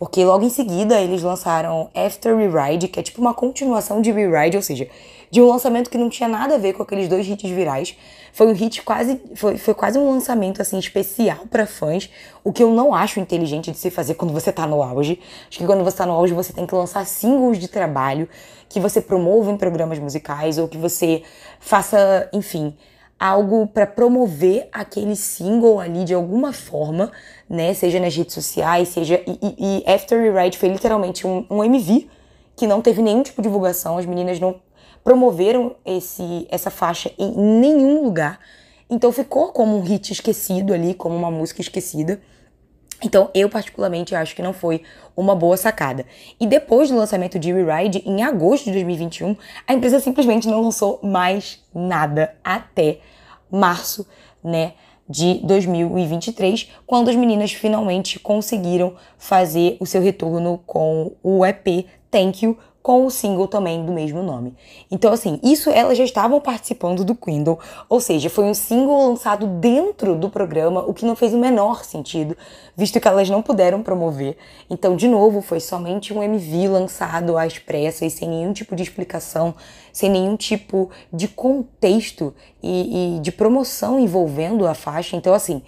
Porque 0.00 0.24
logo 0.24 0.42
em 0.46 0.48
seguida 0.48 0.98
eles 0.98 1.22
lançaram 1.22 1.90
After 1.94 2.34
Rewrite, 2.34 2.88
que 2.88 2.98
é 2.98 3.02
tipo 3.02 3.20
uma 3.20 3.34
continuação 3.34 4.00
de 4.00 4.10
Rewrite, 4.10 4.56
ou 4.56 4.62
seja, 4.62 4.88
de 5.30 5.42
um 5.42 5.46
lançamento 5.46 5.90
que 5.90 5.98
não 5.98 6.08
tinha 6.08 6.26
nada 6.26 6.54
a 6.54 6.58
ver 6.58 6.72
com 6.72 6.82
aqueles 6.82 7.06
dois 7.06 7.28
hits 7.28 7.50
virais. 7.50 7.94
Foi 8.32 8.46
um 8.46 8.54
hit 8.54 8.80
quase. 8.80 9.20
Foi, 9.34 9.58
foi 9.58 9.74
quase 9.74 9.98
um 9.98 10.10
lançamento 10.10 10.62
assim 10.62 10.78
especial 10.78 11.40
para 11.50 11.66
fãs, 11.66 12.08
o 12.42 12.50
que 12.50 12.62
eu 12.62 12.70
não 12.70 12.94
acho 12.94 13.20
inteligente 13.20 13.70
de 13.70 13.76
se 13.76 13.90
fazer 13.90 14.14
quando 14.14 14.32
você 14.32 14.50
tá 14.50 14.66
no 14.66 14.82
auge. 14.82 15.20
Acho 15.50 15.58
que 15.58 15.66
quando 15.66 15.84
você 15.84 15.98
tá 15.98 16.06
no 16.06 16.12
auge 16.12 16.32
você 16.32 16.54
tem 16.54 16.66
que 16.66 16.74
lançar 16.74 17.04
singles 17.04 17.58
de 17.58 17.68
trabalho 17.68 18.26
que 18.70 18.80
você 18.80 19.02
promova 19.02 19.50
em 19.50 19.58
programas 19.58 19.98
musicais 19.98 20.56
ou 20.56 20.66
que 20.66 20.78
você 20.78 21.22
faça, 21.60 22.26
enfim, 22.32 22.74
algo 23.20 23.66
para 23.66 23.86
promover 23.86 24.66
aquele 24.72 25.14
single 25.14 25.78
ali 25.78 26.04
de 26.04 26.14
alguma 26.14 26.54
forma, 26.54 27.12
né? 27.46 27.74
Seja 27.74 28.00
nas 28.00 28.16
redes 28.16 28.32
sociais, 28.32 28.88
seja. 28.88 29.22
E, 29.26 29.38
e, 29.42 29.82
e 29.84 29.92
After 29.92 30.18
Rewrite 30.18 30.56
foi 30.56 30.70
literalmente 30.70 31.26
um, 31.26 31.44
um 31.50 31.62
MV 31.62 32.08
que 32.56 32.66
não 32.66 32.80
teve 32.80 33.02
nenhum 33.02 33.22
tipo 33.22 33.42
de 33.42 33.48
divulgação, 33.48 33.98
as 33.98 34.06
meninas 34.06 34.40
não 34.40 34.60
promoveram 35.04 35.76
esse, 35.84 36.46
essa 36.50 36.70
faixa 36.70 37.12
em 37.18 37.30
nenhum 37.60 38.02
lugar. 38.02 38.40
Então 38.88 39.12
ficou 39.12 39.52
como 39.52 39.76
um 39.76 39.82
hit 39.82 40.12
esquecido 40.12 40.72
ali, 40.72 40.94
como 40.94 41.14
uma 41.14 41.30
música 41.30 41.60
esquecida. 41.60 42.20
Então, 43.02 43.30
eu 43.32 43.48
particularmente 43.48 44.14
acho 44.14 44.36
que 44.36 44.42
não 44.42 44.52
foi 44.52 44.82
uma 45.16 45.34
boa 45.34 45.56
sacada. 45.56 46.04
E 46.38 46.46
depois 46.46 46.90
do 46.90 46.96
lançamento 46.96 47.38
de 47.38 47.50
Rewrite, 47.50 48.02
em 48.06 48.22
agosto 48.22 48.64
de 48.64 48.72
2021, 48.72 49.36
a 49.66 49.72
empresa 49.72 49.98
simplesmente 50.00 50.46
não 50.46 50.60
lançou 50.60 51.00
mais 51.02 51.64
nada 51.74 52.34
até 52.44 53.00
março, 53.50 54.06
né, 54.42 54.72
de 55.08 55.40
2023, 55.42 56.68
quando 56.86 57.10
as 57.10 57.16
meninas 57.16 57.52
finalmente 57.52 58.18
conseguiram 58.18 58.94
fazer 59.18 59.76
o 59.80 59.86
seu 59.86 60.00
retorno 60.00 60.60
com 60.66 61.12
o 61.22 61.44
EP 61.44 61.86
Thank 62.10 62.44
You, 62.44 62.56
com 62.82 63.04
o 63.04 63.10
single 63.10 63.46
também 63.46 63.84
do 63.84 63.92
mesmo 63.92 64.22
nome. 64.22 64.56
Então, 64.90 65.12
assim, 65.12 65.38
isso 65.42 65.68
elas 65.70 65.98
já 65.98 66.04
estavam 66.04 66.40
participando 66.40 67.04
do 67.04 67.14
Quindle, 67.14 67.58
ou 67.88 68.00
seja, 68.00 68.30
foi 68.30 68.44
um 68.44 68.54
single 68.54 69.08
lançado 69.08 69.46
dentro 69.46 70.16
do 70.16 70.30
programa, 70.30 70.80
o 70.80 70.94
que 70.94 71.04
não 71.04 71.14
fez 71.14 71.34
o 71.34 71.38
menor 71.38 71.84
sentido, 71.84 72.36
visto 72.74 72.98
que 72.98 73.06
elas 73.06 73.28
não 73.28 73.42
puderam 73.42 73.82
promover. 73.82 74.36
Então, 74.68 74.96
de 74.96 75.08
novo, 75.08 75.42
foi 75.42 75.60
somente 75.60 76.14
um 76.14 76.22
MV 76.22 76.68
lançado 76.68 77.36
às 77.36 77.58
pressas, 77.58 78.14
sem 78.14 78.28
nenhum 78.28 78.52
tipo 78.52 78.74
de 78.74 78.82
explicação, 78.82 79.54
sem 79.92 80.08
nenhum 80.08 80.36
tipo 80.36 80.90
de 81.12 81.28
contexto 81.28 82.34
e, 82.62 83.16
e 83.16 83.20
de 83.20 83.30
promoção 83.30 84.00
envolvendo 84.00 84.66
a 84.66 84.72
faixa. 84.72 85.16
Então, 85.16 85.34
assim, 85.34 85.62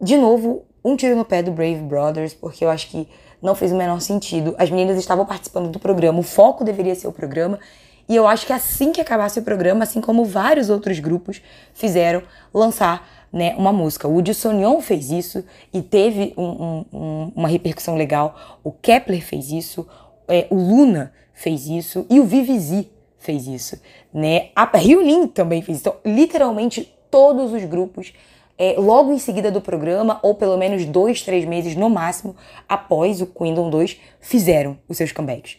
de 0.00 0.18
novo, 0.18 0.64
um 0.84 0.94
tiro 0.96 1.16
no 1.16 1.24
pé 1.24 1.42
do 1.42 1.50
Brave 1.50 1.80
Brothers, 1.80 2.34
porque 2.34 2.64
eu 2.64 2.68
acho 2.68 2.88
que 2.88 3.08
não 3.46 3.54
fez 3.54 3.70
o 3.70 3.76
menor 3.76 4.00
sentido. 4.00 4.56
As 4.58 4.68
meninas 4.68 4.98
estavam 4.98 5.24
participando 5.24 5.68
do 5.68 5.78
programa, 5.78 6.18
o 6.18 6.22
foco 6.22 6.64
deveria 6.64 6.94
ser 6.96 7.06
o 7.06 7.12
programa. 7.12 7.60
E 8.08 8.14
eu 8.14 8.26
acho 8.26 8.44
que 8.44 8.52
assim 8.52 8.92
que 8.92 9.00
acabasse 9.00 9.38
o 9.38 9.42
programa, 9.42 9.84
assim 9.84 10.00
como 10.00 10.24
vários 10.24 10.68
outros 10.68 10.98
grupos 10.98 11.40
fizeram, 11.72 12.22
lançar 12.52 13.08
né, 13.32 13.54
uma 13.56 13.72
música. 13.72 14.08
O 14.08 14.34
Sonyon 14.34 14.80
fez 14.80 15.10
isso 15.10 15.44
e 15.72 15.80
teve 15.80 16.34
um, 16.36 16.84
um, 16.92 17.32
uma 17.36 17.48
repercussão 17.48 17.96
legal. 17.96 18.58
O 18.64 18.72
Kepler 18.72 19.22
fez 19.24 19.50
isso, 19.50 19.86
é, 20.28 20.46
o 20.50 20.56
Luna 20.56 21.12
fez 21.32 21.66
isso 21.66 22.04
e 22.10 22.18
o 22.18 22.24
Vivizi 22.24 22.90
fez 23.18 23.46
isso. 23.46 23.80
Né? 24.12 24.48
A 24.54 24.64
Ryulin 24.76 25.28
também 25.28 25.62
fez 25.62 25.78
isso. 25.78 25.88
Então, 25.88 26.00
literalmente 26.04 26.92
todos 27.10 27.52
os 27.52 27.64
grupos 27.64 28.12
é, 28.58 28.74
logo 28.78 29.12
em 29.12 29.18
seguida 29.18 29.50
do 29.50 29.60
programa, 29.60 30.18
ou 30.22 30.34
pelo 30.34 30.56
menos 30.56 30.84
dois, 30.84 31.22
três 31.22 31.44
meses 31.44 31.76
no 31.76 31.90
máximo, 31.90 32.34
após 32.68 33.20
o 33.20 33.26
Quindon 33.26 33.68
2, 33.68 34.00
fizeram 34.20 34.78
os 34.88 34.96
seus 34.96 35.12
comebacks. 35.12 35.58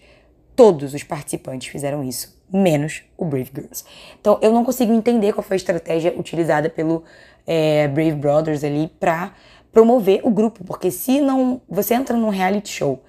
Todos 0.56 0.94
os 0.94 1.04
participantes 1.04 1.68
fizeram 1.68 2.04
isso, 2.04 2.36
menos 2.52 3.04
o 3.16 3.26
Brave 3.26 3.52
Girls. 3.54 3.86
Então 4.20 4.40
eu 4.42 4.52
não 4.52 4.64
consigo 4.64 4.92
entender 4.92 5.34
qual 5.34 5.44
foi 5.44 5.56
a 5.56 5.58
estratégia 5.58 6.14
utilizada 6.18 6.70
pelo 6.70 7.04
é, 7.46 7.88
Brave 7.88 8.16
Brothers 8.16 8.64
ali 8.64 8.88
para 9.00 9.34
promover 9.72 10.22
o 10.24 10.32
grupo, 10.32 10.64
porque 10.64 10.90
se 10.90 11.22
não 11.22 11.62
você 11.70 11.94
entra 11.94 12.18
num 12.18 12.30
reality 12.30 12.70
show 12.70 13.04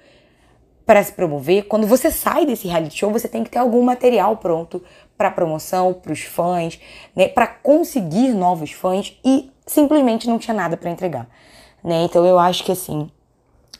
para 0.85 1.03
se 1.03 1.11
promover, 1.11 1.67
quando 1.67 1.85
você 1.85 2.11
sai 2.11 2.45
desse 2.45 2.67
reality 2.67 2.97
show, 2.97 3.11
você 3.11 3.27
tem 3.27 3.43
que 3.43 3.49
ter 3.49 3.59
algum 3.59 3.81
material 3.81 4.37
pronto 4.37 4.83
para 5.17 5.29
promoção, 5.29 5.93
para 5.93 6.11
os 6.11 6.21
fãs, 6.21 6.79
né, 7.15 7.27
para 7.27 7.45
conseguir 7.45 8.29
novos 8.29 8.71
fãs 8.71 9.19
e 9.23 9.51
simplesmente 9.69 10.27
não 10.27 10.39
tinha 10.39 10.53
nada 10.53 10.75
para 10.75 10.89
entregar, 10.89 11.27
né? 11.83 12.03
Então 12.03 12.25
eu 12.25 12.39
acho 12.39 12.63
que 12.63 12.71
assim, 12.71 13.09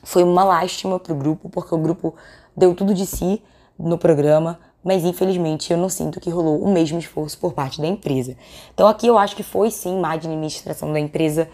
Foi 0.02 0.22
uma 0.22 0.44
lástima 0.44 0.98
pro 0.98 1.14
grupo, 1.14 1.48
porque 1.50 1.74
o 1.74 1.78
grupo 1.78 2.14
deu 2.56 2.74
tudo 2.74 2.94
de 2.94 3.04
si 3.04 3.42
no 3.78 3.98
programa, 3.98 4.58
mas 4.82 5.04
infelizmente 5.04 5.70
eu 5.72 5.78
não 5.78 5.88
sinto 5.88 6.20
que 6.20 6.30
rolou 6.30 6.62
o 6.62 6.72
mesmo 6.72 6.98
esforço 6.98 7.38
por 7.38 7.52
parte 7.52 7.80
da 7.80 7.86
empresa. 7.86 8.36
Então 8.72 8.86
aqui 8.88 9.06
eu 9.06 9.18
acho 9.18 9.36
que 9.36 9.42
foi 9.42 9.70
sim 9.70 10.00
má 10.00 10.12
administração 10.12 10.92
da 10.92 10.98
empresa 10.98 11.48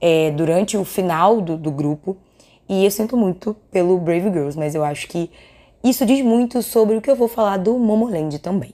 é, 0.00 0.30
durante 0.30 0.76
o 0.78 0.84
final 0.84 1.40
do, 1.40 1.58
do 1.58 1.70
grupo, 1.70 2.16
e 2.68 2.84
eu 2.84 2.90
sinto 2.90 3.16
muito 3.16 3.54
pelo 3.70 3.98
Brave 3.98 4.30
Girls, 4.30 4.56
mas 4.56 4.74
eu 4.74 4.82
acho 4.84 5.08
que 5.08 5.30
isso 5.84 6.06
diz 6.06 6.24
muito 6.24 6.62
sobre 6.62 6.96
o 6.96 7.02
que 7.02 7.10
eu 7.10 7.16
vou 7.16 7.28
falar 7.28 7.58
do 7.58 7.76
Momoland 7.78 8.38
também. 8.38 8.72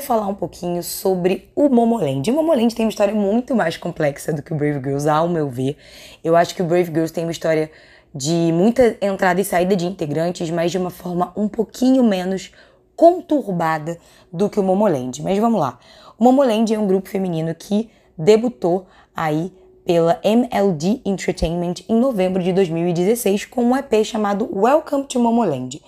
Vamos 0.00 0.06
falar 0.06 0.26
um 0.26 0.34
pouquinho 0.34 0.82
sobre 0.82 1.50
o 1.54 1.68
Momoland. 1.68 2.30
O 2.30 2.34
Momoland 2.34 2.74
tem 2.74 2.86
uma 2.86 2.90
história 2.90 3.14
muito 3.14 3.54
mais 3.54 3.76
complexa 3.76 4.32
do 4.32 4.42
que 4.42 4.52
o 4.52 4.56
Brave 4.56 4.80
Girls, 4.80 5.08
ao 5.08 5.28
meu 5.28 5.48
ver. 5.48 5.76
Eu 6.24 6.34
acho 6.34 6.54
que 6.54 6.62
o 6.62 6.64
Brave 6.64 6.86
Girls 6.86 7.12
tem 7.12 7.24
uma 7.24 7.32
história 7.32 7.70
de 8.14 8.50
muita 8.52 8.96
entrada 9.00 9.40
e 9.40 9.44
saída 9.44 9.76
de 9.76 9.86
integrantes, 9.86 10.50
mas 10.50 10.70
de 10.70 10.78
uma 10.78 10.90
forma 10.90 11.32
um 11.36 11.48
pouquinho 11.48 12.02
menos 12.02 12.50
conturbada 12.96 13.98
do 14.32 14.48
que 14.48 14.58
o 14.58 14.62
Momoland. 14.62 15.22
Mas 15.22 15.38
vamos 15.38 15.60
lá. 15.60 15.78
O 16.18 16.24
Momoland 16.24 16.72
é 16.72 16.78
um 16.78 16.86
grupo 16.86 17.08
feminino 17.08 17.54
que 17.54 17.90
debutou 18.16 18.86
aí 19.14 19.52
pela 19.84 20.18
MLD 20.22 21.02
Entertainment 21.04 21.74
em 21.88 21.96
novembro 21.96 22.42
de 22.42 22.52
2016 22.52 23.44
com 23.46 23.64
um 23.64 23.76
EP 23.76 24.04
chamado 24.04 24.48
Welcome 24.50 25.04
to 25.04 25.18
Momoland. 25.18 25.80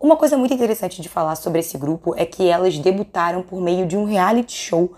Uma 0.00 0.16
coisa 0.16 0.38
muito 0.38 0.54
interessante 0.54 1.02
de 1.02 1.08
falar 1.08 1.34
sobre 1.34 1.58
esse 1.58 1.76
grupo 1.76 2.14
é 2.16 2.24
que 2.24 2.48
elas 2.48 2.78
debutaram 2.78 3.42
por 3.42 3.60
meio 3.60 3.84
de 3.84 3.96
um 3.96 4.04
reality 4.04 4.52
show, 4.52 4.92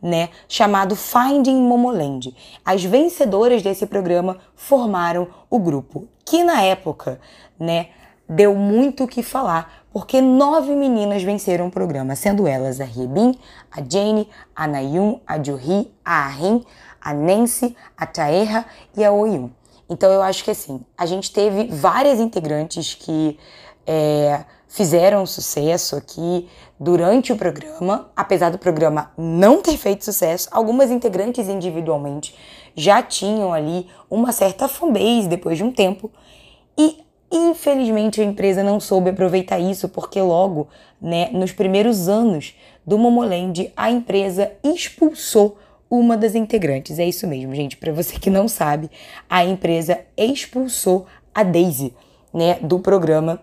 né, 0.00 0.30
chamado 0.48 0.96
Finding 0.96 1.60
Momoland. 1.60 2.34
As 2.64 2.82
vencedoras 2.82 3.62
desse 3.62 3.84
programa 3.84 4.38
formaram 4.54 5.28
o 5.50 5.58
grupo, 5.58 6.08
que 6.24 6.42
na 6.42 6.62
época, 6.62 7.20
né, 7.60 7.88
deu 8.26 8.54
muito 8.54 9.04
o 9.04 9.06
que 9.06 9.22
falar, 9.22 9.84
porque 9.92 10.22
nove 10.22 10.74
meninas 10.74 11.22
venceram 11.22 11.66
o 11.66 11.70
programa, 11.70 12.16
sendo 12.16 12.46
elas 12.46 12.80
a 12.80 12.84
Riebin, 12.84 13.38
a 13.70 13.82
Jane, 13.86 14.26
a 14.54 14.66
Nayun, 14.66 15.20
a 15.26 15.42
Juhi, 15.42 15.92
a 16.02 16.28
Arin, 16.28 16.64
a 16.98 17.12
Nancy, 17.12 17.76
a 17.94 18.06
Taeha 18.06 18.64
e 18.96 19.04
a 19.04 19.12
Oyun. 19.12 19.50
Então 19.88 20.10
eu 20.10 20.22
acho 20.22 20.42
que 20.42 20.50
assim, 20.50 20.80
a 20.96 21.04
gente 21.04 21.30
teve 21.30 21.68
várias 21.68 22.18
integrantes 22.18 22.94
que 22.94 23.38
é, 23.86 24.44
fizeram 24.68 25.24
sucesso 25.24 25.96
aqui 25.96 26.48
durante 26.78 27.32
o 27.32 27.36
programa, 27.36 28.10
apesar 28.14 28.50
do 28.50 28.58
programa 28.58 29.12
não 29.16 29.62
ter 29.62 29.76
feito 29.76 30.04
sucesso, 30.04 30.48
algumas 30.50 30.90
integrantes 30.90 31.48
individualmente 31.48 32.34
já 32.76 33.02
tinham 33.02 33.52
ali 33.52 33.88
uma 34.10 34.30
certa 34.32 34.68
fanbase 34.68 35.28
depois 35.28 35.56
de 35.56 35.64
um 35.64 35.72
tempo 35.72 36.10
e 36.78 36.98
infelizmente 37.32 38.20
a 38.20 38.24
empresa 38.24 38.62
não 38.62 38.78
soube 38.78 39.10
aproveitar 39.10 39.58
isso 39.58 39.88
porque 39.88 40.20
logo, 40.20 40.68
né, 41.00 41.30
nos 41.32 41.52
primeiros 41.52 42.08
anos 42.08 42.54
do 42.86 42.98
Momoland, 42.98 43.72
a 43.76 43.90
empresa 43.90 44.52
expulsou 44.62 45.58
uma 45.90 46.16
das 46.16 46.34
integrantes. 46.34 46.98
É 46.98 47.04
isso 47.06 47.26
mesmo, 47.26 47.54
gente. 47.54 47.76
Para 47.76 47.92
você 47.92 48.18
que 48.18 48.30
não 48.30 48.46
sabe, 48.46 48.90
a 49.28 49.44
empresa 49.44 50.00
expulsou 50.16 51.06
a 51.34 51.42
Daisy, 51.42 51.94
né, 52.32 52.58
do 52.60 52.78
programa 52.78 53.40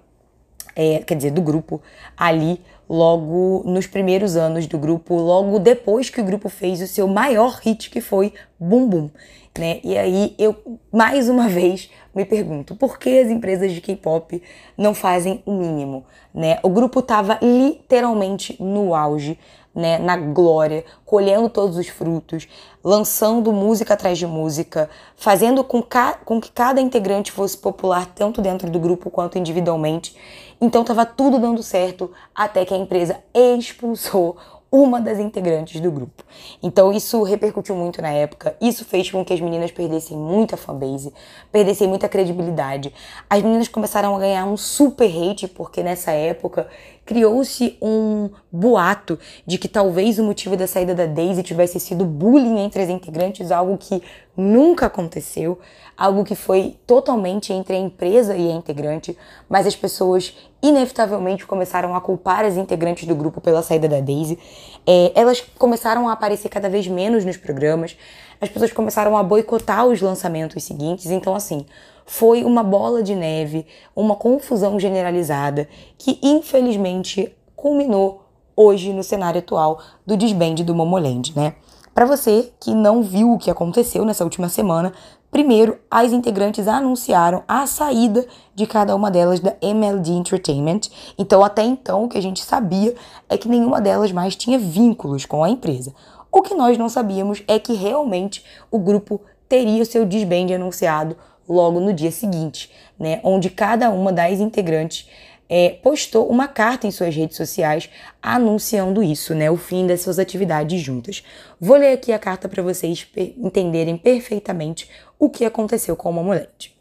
é, 0.75 0.99
quer 0.99 1.15
dizer, 1.15 1.31
do 1.31 1.41
grupo 1.41 1.81
ali 2.17 2.59
logo 2.89 3.63
nos 3.65 3.87
primeiros 3.87 4.35
anos 4.35 4.67
do 4.67 4.77
grupo, 4.77 5.15
logo 5.15 5.59
depois 5.59 6.09
que 6.09 6.21
o 6.21 6.23
grupo 6.23 6.49
fez 6.49 6.81
o 6.81 6.87
seu 6.87 7.07
maior 7.07 7.59
hit 7.63 7.89
que 7.89 8.01
foi 8.01 8.33
Bum 8.59 8.87
Bum, 8.87 9.09
né? 9.57 9.79
E 9.83 9.97
aí 9.97 10.35
eu 10.37 10.55
mais 10.91 11.29
uma 11.29 11.47
vez 11.47 11.89
me 12.13 12.25
pergunto, 12.25 12.75
por 12.75 12.99
que 12.99 13.19
as 13.19 13.29
empresas 13.29 13.71
de 13.71 13.81
K-pop 13.81 14.41
não 14.77 14.93
fazem 14.93 15.41
o 15.45 15.53
mínimo, 15.53 16.05
né? 16.33 16.59
O 16.61 16.69
grupo 16.69 17.01
tava 17.01 17.39
literalmente 17.41 18.61
no 18.61 18.93
auge, 18.93 19.39
né, 19.73 19.97
na 19.97 20.15
glória, 20.15 20.85
colhendo 21.05 21.49
todos 21.49 21.77
os 21.77 21.87
frutos, 21.87 22.47
lançando 22.83 23.51
música 23.51 23.93
atrás 23.93 24.17
de 24.17 24.27
música, 24.27 24.89
fazendo 25.15 25.63
com, 25.63 25.83
com 26.25 26.39
que 26.39 26.51
cada 26.51 26.79
integrante 26.79 27.31
fosse 27.31 27.57
popular 27.57 28.05
tanto 28.05 28.41
dentro 28.41 28.69
do 28.69 28.79
grupo 28.79 29.09
quanto 29.09 29.37
individualmente. 29.37 30.15
Então 30.61 30.81
estava 30.81 31.05
tudo 31.05 31.39
dando 31.39 31.63
certo 31.63 32.11
até 32.33 32.65
que 32.65 32.73
a 32.73 32.77
empresa 32.77 33.19
expulsou 33.33 34.37
uma 34.73 34.99
das 34.99 35.19
integrantes 35.19 35.79
do 35.79 35.91
grupo. 35.91 36.23
Então 36.61 36.91
isso 36.91 37.21
repercutiu 37.21 37.75
muito 37.75 38.01
na 38.01 38.09
época, 38.09 38.57
isso 38.59 38.83
fez 38.83 39.11
com 39.11 39.23
que 39.23 39.31
as 39.31 39.39
meninas 39.39 39.69
perdessem 39.69 40.17
muita 40.17 40.57
fanbase, 40.57 41.13
perdessem 41.51 41.87
muita 41.87 42.09
credibilidade. 42.09 42.91
As 43.29 43.43
meninas 43.43 43.67
começaram 43.67 44.15
a 44.15 44.19
ganhar 44.19 44.45
um 44.45 44.57
super 44.57 45.05
hate 45.05 45.47
porque 45.47 45.83
nessa 45.83 46.11
época 46.11 46.67
criou-se 47.05 47.77
um 47.81 48.29
boato 48.51 49.19
de 49.45 49.57
que 49.57 49.67
talvez 49.67 50.19
o 50.19 50.23
motivo 50.23 50.55
da 50.55 50.67
saída 50.67 50.95
da 50.95 51.05
Daisy 51.05 51.43
tivesse 51.43 51.79
sido 51.79 52.05
bullying 52.05 52.59
entre 52.59 52.81
as 52.81 52.89
integrantes, 52.89 53.51
algo 53.51 53.77
que 53.77 54.01
nunca 54.35 54.87
aconteceu, 54.87 55.59
algo 55.97 56.23
que 56.23 56.35
foi 56.35 56.77
totalmente 56.87 57.53
entre 57.53 57.75
a 57.75 57.79
empresa 57.79 58.35
e 58.35 58.49
a 58.49 58.53
integrante, 58.53 59.17
mas 59.47 59.67
as 59.67 59.75
pessoas 59.75 60.35
inevitavelmente 60.61 61.45
começaram 61.45 61.95
a 61.95 62.01
culpar 62.01 62.45
as 62.45 62.55
integrantes 62.55 63.07
do 63.07 63.15
grupo 63.15 63.41
pela 63.41 63.61
saída 63.61 63.87
da 63.87 63.99
Daisy. 63.99 64.39
É, 64.87 65.11
elas 65.13 65.41
começaram 65.57 66.07
a 66.07 66.13
aparecer 66.13 66.49
cada 66.49 66.69
vez 66.69 66.87
menos 66.87 67.25
nos 67.25 67.37
programas, 67.37 67.97
as 68.39 68.49
pessoas 68.49 68.71
começaram 68.71 69.15
a 69.15 69.23
boicotar 69.23 69.85
os 69.85 70.01
lançamentos 70.01 70.63
seguintes, 70.63 71.07
então 71.11 71.35
assim, 71.35 71.65
foi 72.05 72.43
uma 72.43 72.63
bola 72.63 73.01
de 73.01 73.15
neve, 73.15 73.65
uma 73.95 74.15
confusão 74.15 74.79
generalizada 74.79 75.67
que 75.97 76.19
infelizmente 76.21 77.35
culminou 77.55 78.23
hoje 78.55 78.93
no 78.93 79.03
cenário 79.03 79.39
atual 79.39 79.79
do 80.05 80.15
desbande 80.15 80.63
do 80.63 80.75
Momoland, 80.75 81.33
né? 81.35 81.55
Para 81.93 82.05
você 82.05 82.51
que 82.59 82.73
não 82.73 83.03
viu 83.03 83.33
o 83.33 83.37
que 83.37 83.51
aconteceu 83.51 84.03
nessa 84.03 84.23
última 84.23 84.49
semana, 84.49 84.93
primeiro 85.29 85.79
as 85.89 86.11
integrantes 86.11 86.67
anunciaram 86.67 87.43
a 87.47 87.67
saída 87.67 88.25
de 88.55 88.65
cada 88.65 88.95
uma 88.95 89.11
delas 89.11 89.39
da 89.39 89.55
MLD 89.61 90.11
Entertainment. 90.11 90.81
Então, 91.17 91.43
até 91.43 91.63
então, 91.63 92.03
o 92.03 92.09
que 92.09 92.17
a 92.17 92.21
gente 92.21 92.43
sabia 92.43 92.95
é 93.29 93.37
que 93.37 93.47
nenhuma 93.47 93.79
delas 93.79 94.11
mais 94.11 94.35
tinha 94.35 94.57
vínculos 94.57 95.25
com 95.25 95.43
a 95.43 95.49
empresa. 95.49 95.93
O 96.31 96.41
que 96.41 96.55
nós 96.55 96.79
não 96.79 96.89
sabíamos 96.89 97.43
é 97.47 97.59
que 97.59 97.73
realmente 97.73 98.43
o 98.71 98.79
grupo 98.79 99.21
teria 99.47 99.85
seu 99.85 100.03
desbande 100.03 100.51
anunciado 100.51 101.15
logo 101.47 101.79
no 101.79 101.93
dia 101.93 102.11
seguinte, 102.11 102.71
né, 102.99 103.19
onde 103.23 103.49
cada 103.49 103.89
uma 103.89 104.11
das 104.11 104.39
integrantes 104.39 105.09
é, 105.49 105.69
postou 105.69 106.27
uma 106.29 106.47
carta 106.47 106.87
em 106.87 106.91
suas 106.91 107.15
redes 107.15 107.37
sociais 107.37 107.89
anunciando 108.21 109.03
isso, 109.03 109.35
né, 109.35 109.51
o 109.51 109.57
fim 109.57 109.85
das 109.85 110.01
suas 110.01 110.19
atividades 110.19 110.81
juntas. 110.81 111.23
Vou 111.59 111.77
ler 111.77 111.93
aqui 111.93 112.11
a 112.11 112.19
carta 112.19 112.47
para 112.47 112.63
vocês 112.63 113.07
entenderem 113.37 113.97
perfeitamente 113.97 114.89
o 115.19 115.29
que 115.29 115.45
aconteceu 115.45 115.95
com 115.95 116.09
o 116.09 116.13
Momoland. 116.13 116.73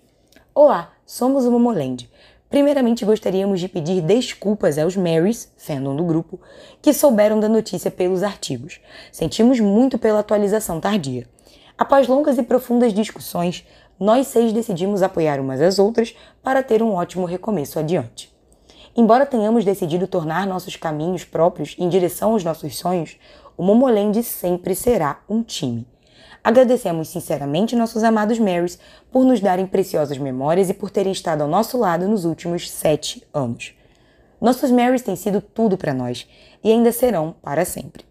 Olá, 0.54 0.92
somos 1.07 1.45
o 1.45 1.50
Momoland. 1.50 2.09
Primeiramente, 2.52 3.04
gostaríamos 3.04 3.61
de 3.61 3.66
pedir 3.66 4.02
desculpas 4.02 4.76
aos 4.76 4.95
Marys, 4.95 5.50
fandom 5.57 5.97
do 5.97 6.04
grupo, 6.04 6.38
que 6.83 6.92
souberam 6.92 7.40
da 7.40 7.49
notícia 7.49 7.90
pelos 7.90 8.23
artigos. 8.23 8.78
Sentimos 9.11 9.59
muito 9.59 9.99
pela 9.99 10.19
atualização 10.19 10.78
tardia. 10.78 11.26
Após 11.78 12.07
longas 12.07 12.37
e 12.37 12.42
profundas 12.42 12.92
discussões, 12.92 13.66
nós 14.02 14.26
seis 14.26 14.52
decidimos 14.52 15.00
apoiar 15.00 15.38
umas 15.38 15.61
às 15.61 15.78
outras 15.78 16.12
para 16.42 16.61
ter 16.61 16.82
um 16.82 16.94
ótimo 16.94 17.25
recomeço 17.25 17.78
adiante. 17.78 18.35
Embora 18.97 19.25
tenhamos 19.25 19.64
decidido 19.64 20.09
tornar 20.09 20.44
nossos 20.44 20.75
caminhos 20.75 21.25
próprios 21.25 21.76
em 21.78 21.88
direção 21.88 22.32
aos 22.32 22.42
nossos 22.42 22.76
sonhos, 22.76 23.16
o 23.56 23.62
Momoland 23.62 24.21
sempre 24.25 24.75
será 24.75 25.21
um 25.28 25.40
time. 25.40 25.87
Agradecemos 26.42 27.11
sinceramente 27.11 27.76
nossos 27.76 28.02
amados 28.02 28.40
Marys 28.40 28.76
por 29.09 29.25
nos 29.25 29.38
darem 29.38 29.68
preciosas 29.68 30.18
memórias 30.18 30.68
e 30.68 30.75
por 30.75 30.90
terem 30.90 31.12
estado 31.12 31.42
ao 31.42 31.49
nosso 31.49 31.78
lado 31.78 32.09
nos 32.09 32.25
últimos 32.25 32.68
sete 32.68 33.25
anos. 33.32 33.73
Nossos 34.40 34.73
Marys 34.73 35.02
têm 35.02 35.14
sido 35.14 35.40
tudo 35.40 35.76
para 35.76 35.94
nós 35.94 36.26
e 36.64 36.73
ainda 36.73 36.90
serão 36.90 37.37
para 37.40 37.64
sempre. 37.64 38.04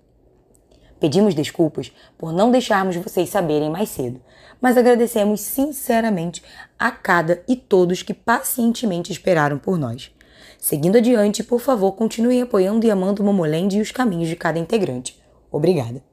Pedimos 1.02 1.34
desculpas 1.34 1.92
por 2.18 2.32
não 2.32 2.50
deixarmos 2.50 2.96
vocês 2.96 3.28
saberem 3.28 3.70
mais 3.70 3.90
cedo, 3.90 4.22
mas 4.62 4.78
agradecemos 4.78 5.42
sinceramente 5.42 6.44
a 6.78 6.92
cada 6.92 7.44
e 7.48 7.56
todos 7.56 8.04
que 8.04 8.14
pacientemente 8.14 9.12
esperaram 9.12 9.58
por 9.58 9.78
nós. 9.78 10.12
Seguindo 10.60 10.98
adiante, 10.98 11.44
por 11.44 11.60
favor, 11.60 11.94
continuem 11.94 12.42
apoiando 12.42 12.86
e 12.86 12.92
amando 12.92 13.24
o 13.24 13.26
Momoland 13.26 13.76
e 13.76 13.82
os 13.82 13.92
caminhos 13.92 14.30
de 14.30 14.36
cada 14.36 14.60
integrante. 14.60 15.20
Obrigada. 15.52 16.04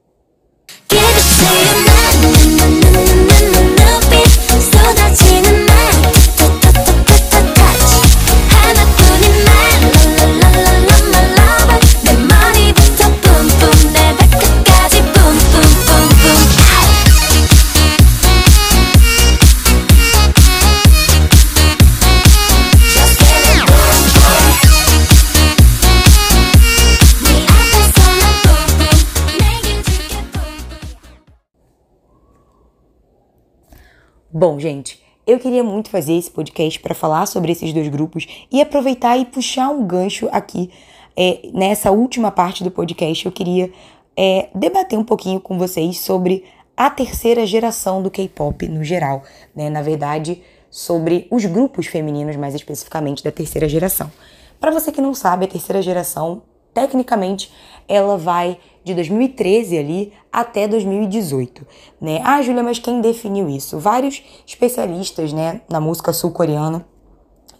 Bom, 34.39 34.57
gente, 34.57 35.03
eu 35.27 35.37
queria 35.37 35.61
muito 35.65 35.89
fazer 35.89 36.13
esse 36.13 36.31
podcast 36.31 36.79
para 36.79 36.95
falar 36.95 37.25
sobre 37.25 37.51
esses 37.51 37.73
dois 37.73 37.89
grupos 37.89 38.25
e 38.49 38.61
aproveitar 38.61 39.17
e 39.17 39.25
puxar 39.25 39.67
um 39.67 39.85
gancho 39.85 40.29
aqui 40.31 40.71
é, 41.13 41.49
nessa 41.53 41.91
última 41.91 42.31
parte 42.31 42.63
do 42.63 42.71
podcast. 42.71 43.25
Eu 43.25 43.33
queria 43.33 43.69
é, 44.15 44.47
debater 44.55 44.97
um 44.97 45.03
pouquinho 45.03 45.41
com 45.41 45.57
vocês 45.57 45.99
sobre 45.99 46.45
a 46.77 46.89
terceira 46.89 47.45
geração 47.45 48.01
do 48.01 48.09
K-pop 48.09 48.65
no 48.69 48.81
geral, 48.81 49.23
né? 49.53 49.69
Na 49.69 49.81
verdade, 49.81 50.41
sobre 50.71 51.27
os 51.29 51.43
grupos 51.43 51.87
femininos, 51.87 52.37
mais 52.37 52.55
especificamente 52.55 53.21
da 53.21 53.33
terceira 53.33 53.67
geração. 53.67 54.09
Para 54.57 54.71
você 54.71 54.89
que 54.89 55.01
não 55.01 55.13
sabe, 55.13 55.43
a 55.43 55.49
terceira 55.49 55.81
geração, 55.81 56.43
tecnicamente, 56.79 57.51
ela 57.87 58.17
vai 58.17 58.57
de 58.83 58.93
2013 58.93 59.77
ali 59.77 60.13
até 60.31 60.67
2018, 60.67 61.65
né? 61.99 62.21
Ah, 62.23 62.41
Júlia, 62.41 62.63
mas 62.63 62.79
quem 62.79 63.01
definiu 63.01 63.49
isso? 63.49 63.77
Vários 63.77 64.23
especialistas, 64.45 65.33
né, 65.33 65.61
na 65.69 65.79
música 65.79 66.13
sul-coreana 66.13 66.85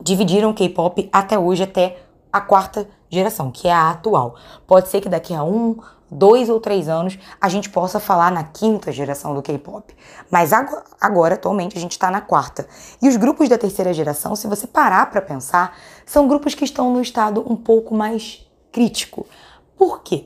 dividiram 0.02 0.54
K-pop 0.54 1.10
até 1.12 1.38
hoje 1.38 1.64
até 1.64 1.98
a 2.32 2.40
quarta 2.40 2.88
geração, 3.10 3.52
que 3.52 3.68
é 3.68 3.74
a 3.74 3.90
atual. 3.90 4.36
Pode 4.66 4.88
ser 4.88 5.02
que 5.02 5.10
daqui 5.10 5.34
a 5.34 5.44
um, 5.44 5.78
dois 6.10 6.48
ou 6.48 6.60
três 6.60 6.88
anos 6.88 7.20
a 7.42 7.50
gente 7.50 7.70
possa 7.70 8.00
falar 8.00 8.32
na 8.32 8.44
quinta 8.44 8.92
geração 8.92 9.34
do 9.34 9.42
K-pop. 9.42 9.94
Mas 10.32 10.52
agora, 11.02 11.34
atualmente, 11.34 11.78
a 11.78 11.82
gente 11.82 11.92
está 11.92 12.10
na 12.10 12.22
quarta. 12.22 12.66
E 13.02 13.10
os 13.10 13.18
grupos 13.18 13.50
da 13.50 13.58
terceira 13.58 13.94
geração, 13.94 14.36
se 14.38 14.48
você 14.48 14.68
parar 14.68 15.10
para 15.10 15.22
pensar, 15.22 15.76
são 16.06 16.28
grupos 16.30 16.56
que 16.56 16.64
estão 16.64 16.94
no 16.94 17.02
estado 17.02 17.44
um 17.46 17.58
pouco 17.58 17.94
mais 17.94 18.49
crítico. 18.72 19.26
Por 19.78 20.02
quê? 20.02 20.26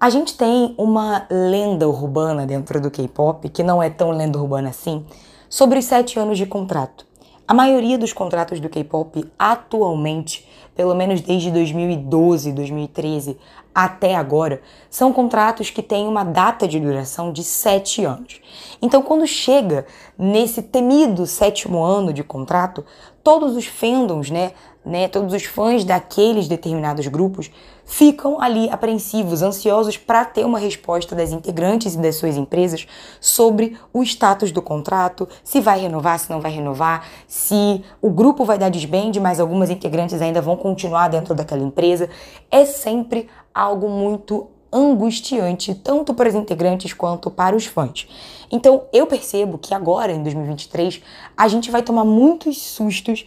A 0.00 0.10
gente 0.10 0.36
tem 0.36 0.74
uma 0.78 1.26
lenda 1.28 1.88
urbana 1.88 2.46
dentro 2.46 2.80
do 2.80 2.90
K-pop, 2.90 3.48
que 3.48 3.64
não 3.64 3.82
é 3.82 3.90
tão 3.90 4.10
lenda 4.10 4.38
urbana 4.38 4.68
assim, 4.68 5.04
sobre 5.48 5.78
os 5.80 5.84
sete 5.84 6.18
anos 6.18 6.38
de 6.38 6.46
contrato. 6.46 7.04
A 7.48 7.54
maioria 7.54 7.96
dos 7.96 8.12
contratos 8.12 8.60
do 8.60 8.68
K-pop 8.68 9.24
atualmente, 9.38 10.46
pelo 10.76 10.94
menos 10.94 11.22
desde 11.22 11.50
2012, 11.50 12.52
2013 12.52 13.38
até 13.74 14.14
agora, 14.14 14.60
são 14.90 15.12
contratos 15.12 15.70
que 15.70 15.82
têm 15.82 16.06
uma 16.06 16.24
data 16.24 16.68
de 16.68 16.78
duração 16.78 17.32
de 17.32 17.42
sete 17.42 18.04
anos. 18.04 18.40
Então, 18.82 19.02
quando 19.02 19.26
chega 19.26 19.86
nesse 20.18 20.62
temido 20.62 21.26
sétimo 21.26 21.82
ano 21.82 22.12
de 22.12 22.22
contrato, 22.22 22.84
todos 23.24 23.56
os 23.56 23.66
fandoms, 23.66 24.30
né, 24.30 24.52
né, 24.88 25.06
todos 25.06 25.34
os 25.34 25.44
fãs 25.44 25.84
daqueles 25.84 26.48
determinados 26.48 27.06
grupos 27.06 27.50
ficam 27.84 28.40
ali 28.40 28.68
apreensivos, 28.70 29.42
ansiosos 29.42 29.96
para 29.96 30.24
ter 30.24 30.44
uma 30.44 30.58
resposta 30.58 31.14
das 31.14 31.32
integrantes 31.32 31.94
e 31.94 31.98
das 31.98 32.16
suas 32.16 32.36
empresas 32.36 32.86
sobre 33.20 33.76
o 33.92 34.02
status 34.02 34.50
do 34.50 34.60
contrato, 34.60 35.28
se 35.44 35.60
vai 35.60 35.80
renovar, 35.80 36.18
se 36.18 36.30
não 36.30 36.40
vai 36.40 36.50
renovar, 36.50 37.06
se 37.26 37.82
o 38.00 38.10
grupo 38.10 38.44
vai 38.44 38.58
dar 38.58 38.70
desbande, 38.70 39.20
mas 39.20 39.40
algumas 39.40 39.70
integrantes 39.70 40.20
ainda 40.20 40.42
vão 40.42 40.56
continuar 40.56 41.08
dentro 41.08 41.34
daquela 41.34 41.62
empresa. 41.62 42.08
É 42.50 42.64
sempre 42.64 43.28
algo 43.54 43.88
muito 43.88 44.48
angustiante, 44.72 45.74
tanto 45.74 46.12
para 46.12 46.28
os 46.28 46.34
integrantes 46.34 46.92
quanto 46.92 47.30
para 47.30 47.56
os 47.56 47.66
fãs. 47.66 48.06
Então, 48.50 48.84
eu 48.92 49.06
percebo 49.06 49.58
que 49.58 49.74
agora, 49.74 50.12
em 50.12 50.22
2023, 50.22 51.02
a 51.36 51.48
gente 51.48 51.70
vai 51.70 51.82
tomar 51.82 52.04
muitos 52.04 52.60
sustos 52.60 53.26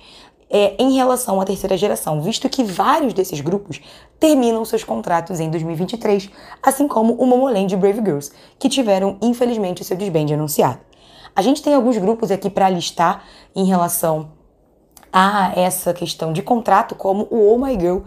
é, 0.52 0.76
em 0.78 0.94
relação 0.96 1.40
à 1.40 1.46
terceira 1.46 1.78
geração, 1.78 2.22
visto 2.22 2.50
que 2.50 2.64
vários 2.64 3.14
desses 3.14 3.40
grupos 3.40 3.80
terminam 4.20 4.66
seus 4.66 4.84
contratos 4.84 5.40
em 5.40 5.50
2023, 5.50 6.30
assim 6.62 6.88
como 6.88 7.14
o 7.14 7.26
Momoland 7.26 7.74
e 7.74 7.78
Brave 7.78 8.02
Girls, 8.04 8.32
que 8.60 8.68
tiveram, 8.68 9.18
infelizmente, 9.22 9.84
seu 9.84 9.96
desbande 9.96 10.34
anunciado. 10.34 10.80
A 11.34 11.42
gente 11.42 11.64
tem 11.64 11.74
alguns 11.74 11.98
grupos 11.98 12.30
aqui 12.30 12.50
para 12.50 12.70
listar 12.70 13.24
em 13.56 13.64
relação 13.64 14.32
a 15.12 15.54
essa 15.56 15.94
questão 15.94 16.34
de 16.34 16.42
contrato, 16.42 16.96
como 16.96 17.28
o 17.32 17.54
Oh 17.54 17.58
My 17.58 17.80
Girl 17.80 18.00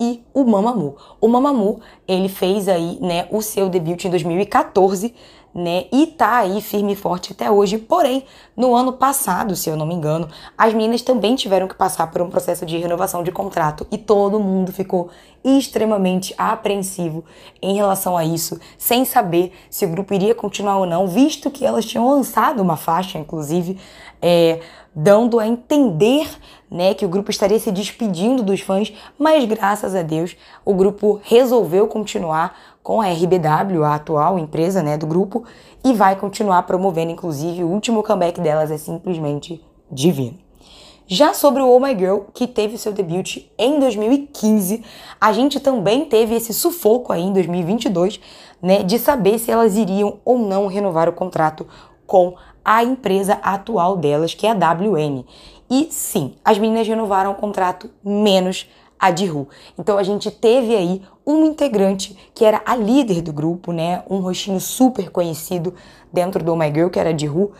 e 0.00 0.22
o 0.32 0.44
Mamamoo. 0.44 0.96
O 1.20 1.26
Mamamoo, 1.26 1.80
ele 2.06 2.28
fez 2.28 2.68
aí, 2.68 2.98
né, 3.00 3.26
o 3.32 3.42
seu 3.42 3.68
debut 3.68 4.04
em 4.04 4.10
2014, 4.10 5.12
né? 5.54 5.86
E 5.92 6.06
tá 6.06 6.38
aí 6.38 6.60
firme 6.60 6.92
e 6.92 6.96
forte 6.96 7.32
até 7.32 7.50
hoje. 7.50 7.78
Porém, 7.78 8.24
no 8.56 8.74
ano 8.74 8.92
passado, 8.92 9.56
se 9.56 9.68
eu 9.68 9.76
não 9.76 9.86
me 9.86 9.94
engano, 9.94 10.28
as 10.56 10.72
meninas 10.72 11.02
também 11.02 11.34
tiveram 11.34 11.68
que 11.68 11.74
passar 11.74 12.10
por 12.10 12.22
um 12.22 12.30
processo 12.30 12.64
de 12.66 12.76
renovação 12.78 13.22
de 13.22 13.32
contrato 13.32 13.86
e 13.90 13.98
todo 13.98 14.40
mundo 14.40 14.72
ficou 14.72 15.10
extremamente 15.44 16.34
apreensivo 16.36 17.24
em 17.62 17.74
relação 17.76 18.16
a 18.16 18.24
isso, 18.24 18.58
sem 18.76 19.04
saber 19.04 19.52
se 19.70 19.84
o 19.84 19.88
grupo 19.88 20.12
iria 20.12 20.34
continuar 20.34 20.78
ou 20.78 20.86
não, 20.86 21.06
visto 21.06 21.50
que 21.50 21.64
elas 21.64 21.84
tinham 21.84 22.08
lançado 22.08 22.60
uma 22.60 22.76
faixa, 22.76 23.18
inclusive, 23.18 23.78
é, 24.20 24.60
dando 24.94 25.38
a 25.38 25.46
entender 25.46 26.28
né, 26.70 26.92
que 26.94 27.04
o 27.04 27.08
grupo 27.08 27.30
estaria 27.30 27.58
se 27.58 27.70
despedindo 27.70 28.42
dos 28.42 28.60
fãs, 28.60 28.92
mas 29.18 29.44
graças 29.44 29.94
a 29.94 30.02
Deus 30.02 30.36
o 30.64 30.74
grupo 30.74 31.20
resolveu 31.22 31.86
continuar 31.86 32.56
com 32.82 33.00
a 33.00 33.08
RBW, 33.08 33.84
a 33.84 33.94
atual 33.94 34.38
empresa 34.38 34.82
né, 34.82 34.96
do 34.96 35.06
grupo, 35.06 35.44
e 35.84 35.92
vai 35.92 36.16
continuar 36.16 36.62
promovendo, 36.62 37.12
inclusive, 37.12 37.62
o 37.62 37.68
último 37.68 38.02
comeback 38.02 38.40
delas 38.40 38.70
é 38.70 38.78
simplesmente 38.78 39.62
divino. 39.90 40.38
Já 41.06 41.32
sobre 41.32 41.62
o 41.62 41.70
Oh 41.70 41.80
My 41.80 41.96
Girl, 41.96 42.20
que 42.34 42.46
teve 42.46 42.76
seu 42.76 42.92
debut 42.92 43.38
em 43.56 43.80
2015, 43.80 44.84
a 45.18 45.32
gente 45.32 45.58
também 45.58 46.04
teve 46.04 46.34
esse 46.34 46.52
sufoco 46.52 47.12
aí 47.12 47.22
em 47.22 47.32
2022, 47.32 48.20
né, 48.60 48.82
de 48.82 48.98
saber 48.98 49.38
se 49.38 49.50
elas 49.50 49.76
iriam 49.76 50.18
ou 50.22 50.38
não 50.38 50.66
renovar 50.66 51.08
o 51.08 51.12
contrato 51.14 51.66
com 52.08 52.34
a 52.64 52.82
empresa 52.82 53.34
atual 53.34 53.96
delas, 53.96 54.34
que 54.34 54.46
é 54.46 54.50
a 54.50 54.54
WN. 54.54 55.24
E 55.70 55.88
sim, 55.90 56.34
as 56.42 56.58
meninas 56.58 56.88
renovaram 56.88 57.32
o 57.32 57.34
contrato 57.34 57.90
menos 58.02 58.66
a 58.98 59.14
Jihu. 59.14 59.46
Então 59.78 59.98
a 59.98 60.02
gente 60.02 60.30
teve 60.30 60.74
aí 60.74 61.02
uma 61.24 61.46
integrante 61.46 62.16
que 62.34 62.44
era 62.44 62.62
a 62.64 62.74
líder 62.74 63.20
do 63.20 63.32
grupo, 63.32 63.70
né? 63.70 64.02
Um 64.08 64.18
rostinho 64.20 64.58
super 64.58 65.10
conhecido 65.10 65.74
dentro 66.10 66.42
do 66.42 66.52
Oh 66.52 66.56
My 66.56 66.72
Girl, 66.72 66.88
que 66.88 66.98
era 66.98 67.10
a 67.10 67.16
Jihu. 67.16 67.52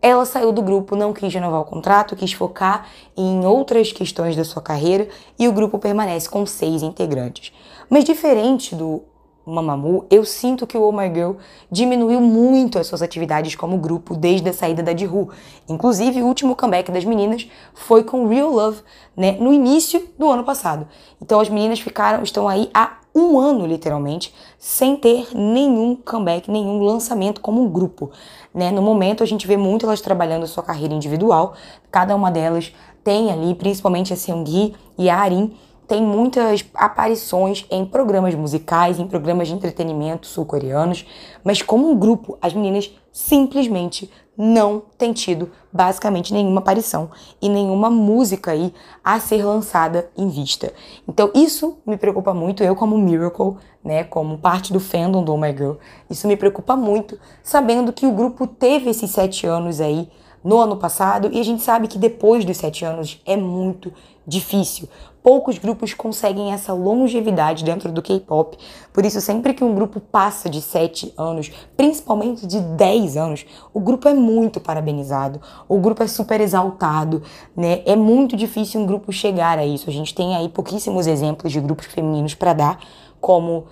Ela 0.00 0.24
saiu 0.24 0.52
do 0.52 0.62
grupo, 0.62 0.94
não 0.94 1.12
quis 1.12 1.34
renovar 1.34 1.60
o 1.60 1.64
contrato, 1.64 2.14
quis 2.14 2.32
focar 2.32 2.86
em 3.16 3.44
outras 3.44 3.92
questões 3.92 4.36
da 4.36 4.44
sua 4.44 4.62
carreira 4.62 5.08
e 5.36 5.48
o 5.48 5.52
grupo 5.52 5.80
permanece 5.80 6.28
com 6.28 6.46
seis 6.46 6.82
integrantes. 6.82 7.52
Mas 7.90 8.04
diferente 8.04 8.74
do 8.74 9.02
Mamamoo, 9.46 10.04
eu 10.10 10.24
sinto 10.24 10.66
que 10.66 10.76
o 10.76 10.82
Oh 10.82 10.90
My 10.90 11.08
Girl 11.12 11.34
diminuiu 11.70 12.20
muito 12.20 12.78
as 12.78 12.88
suas 12.88 13.00
atividades 13.00 13.54
como 13.54 13.78
grupo 13.78 14.16
desde 14.16 14.48
a 14.48 14.52
saída 14.52 14.82
da 14.82 14.94
Jihu. 14.94 15.30
Inclusive, 15.68 16.20
o 16.20 16.26
último 16.26 16.56
comeback 16.56 16.90
das 16.90 17.04
meninas 17.04 17.48
foi 17.72 18.02
com 18.02 18.26
Real 18.26 18.50
Love, 18.50 18.80
né, 19.16 19.36
no 19.38 19.52
início 19.52 20.08
do 20.18 20.28
ano 20.28 20.42
passado. 20.42 20.88
Então 21.22 21.38
as 21.38 21.48
meninas 21.48 21.78
ficaram, 21.78 22.24
estão 22.24 22.48
aí 22.48 22.68
há 22.74 22.98
um 23.14 23.38
ano, 23.38 23.66
literalmente, 23.66 24.34
sem 24.58 24.96
ter 24.96 25.28
nenhum 25.34 25.96
comeback, 25.96 26.50
nenhum 26.50 26.82
lançamento 26.82 27.40
como 27.40 27.66
grupo. 27.68 28.10
Né? 28.52 28.70
No 28.70 28.82
momento, 28.82 29.22
a 29.22 29.26
gente 29.26 29.46
vê 29.46 29.56
muito 29.56 29.86
elas 29.86 30.00
trabalhando 30.00 30.42
a 30.42 30.46
sua 30.46 30.62
carreira 30.62 30.92
individual, 30.92 31.54
cada 31.90 32.14
uma 32.14 32.30
delas 32.30 32.74
tem 33.02 33.30
ali, 33.30 33.54
principalmente 33.54 34.12
a 34.12 34.16
Seunggi 34.16 34.74
e 34.98 35.08
a 35.08 35.16
Arin, 35.16 35.56
tem 35.86 36.02
muitas 36.02 36.64
aparições 36.74 37.64
em 37.70 37.84
programas 37.84 38.34
musicais, 38.34 38.98
em 38.98 39.06
programas 39.06 39.48
de 39.48 39.54
entretenimento 39.54 40.26
sul-coreanos, 40.26 41.06
mas 41.44 41.62
como 41.62 41.90
um 41.90 41.96
grupo, 41.96 42.36
as 42.40 42.52
meninas 42.52 42.90
simplesmente 43.12 44.10
não 44.36 44.82
tem 44.98 45.12
tido 45.12 45.50
basicamente 45.72 46.32
nenhuma 46.34 46.60
aparição 46.60 47.10
e 47.40 47.48
nenhuma 47.48 47.88
música 47.88 48.50
aí 48.50 48.74
a 49.02 49.18
ser 49.18 49.42
lançada 49.42 50.10
em 50.16 50.28
vista. 50.28 50.72
Então 51.08 51.30
isso 51.34 51.78
me 51.86 51.96
preocupa 51.96 52.34
muito, 52.34 52.62
eu 52.62 52.76
como 52.76 52.98
Miracle, 52.98 53.56
né, 53.82 54.04
como 54.04 54.36
parte 54.36 54.72
do 54.72 54.80
fandom 54.80 55.24
do 55.24 55.32
Oh 55.32 55.38
My 55.38 55.52
Girl, 55.56 55.74
isso 56.10 56.28
me 56.28 56.36
preocupa 56.36 56.76
muito, 56.76 57.18
sabendo 57.42 57.92
que 57.92 58.06
o 58.06 58.12
grupo 58.12 58.46
teve 58.46 58.90
esses 58.90 59.10
sete 59.10 59.46
anos 59.46 59.80
aí 59.80 60.10
no 60.46 60.60
ano 60.60 60.76
passado 60.76 61.28
e 61.32 61.40
a 61.40 61.42
gente 61.42 61.60
sabe 61.60 61.88
que 61.88 61.98
depois 61.98 62.44
dos 62.44 62.56
sete 62.56 62.84
anos 62.84 63.20
é 63.26 63.36
muito 63.36 63.92
difícil. 64.24 64.88
Poucos 65.20 65.58
grupos 65.58 65.92
conseguem 65.92 66.52
essa 66.52 66.72
longevidade 66.72 67.64
dentro 67.64 67.90
do 67.90 68.00
K-pop. 68.00 68.56
Por 68.92 69.04
isso, 69.04 69.20
sempre 69.20 69.52
que 69.52 69.64
um 69.64 69.74
grupo 69.74 69.98
passa 69.98 70.48
de 70.48 70.62
7 70.62 71.12
anos, 71.18 71.50
principalmente 71.76 72.46
de 72.46 72.60
10 72.60 73.16
anos, 73.16 73.44
o 73.74 73.80
grupo 73.80 74.08
é 74.08 74.14
muito 74.14 74.60
parabenizado, 74.60 75.40
o 75.68 75.78
grupo 75.80 76.04
é 76.04 76.06
super 76.06 76.40
exaltado, 76.40 77.24
né? 77.56 77.82
É 77.84 77.96
muito 77.96 78.36
difícil 78.36 78.80
um 78.80 78.86
grupo 78.86 79.12
chegar 79.12 79.58
a 79.58 79.66
isso. 79.66 79.90
A 79.90 79.92
gente 79.92 80.14
tem 80.14 80.36
aí 80.36 80.48
pouquíssimos 80.48 81.08
exemplos 81.08 81.52
de 81.52 81.60
grupos 81.60 81.86
femininos 81.86 82.34
para 82.34 82.52
dar, 82.52 82.78
como 83.20 83.66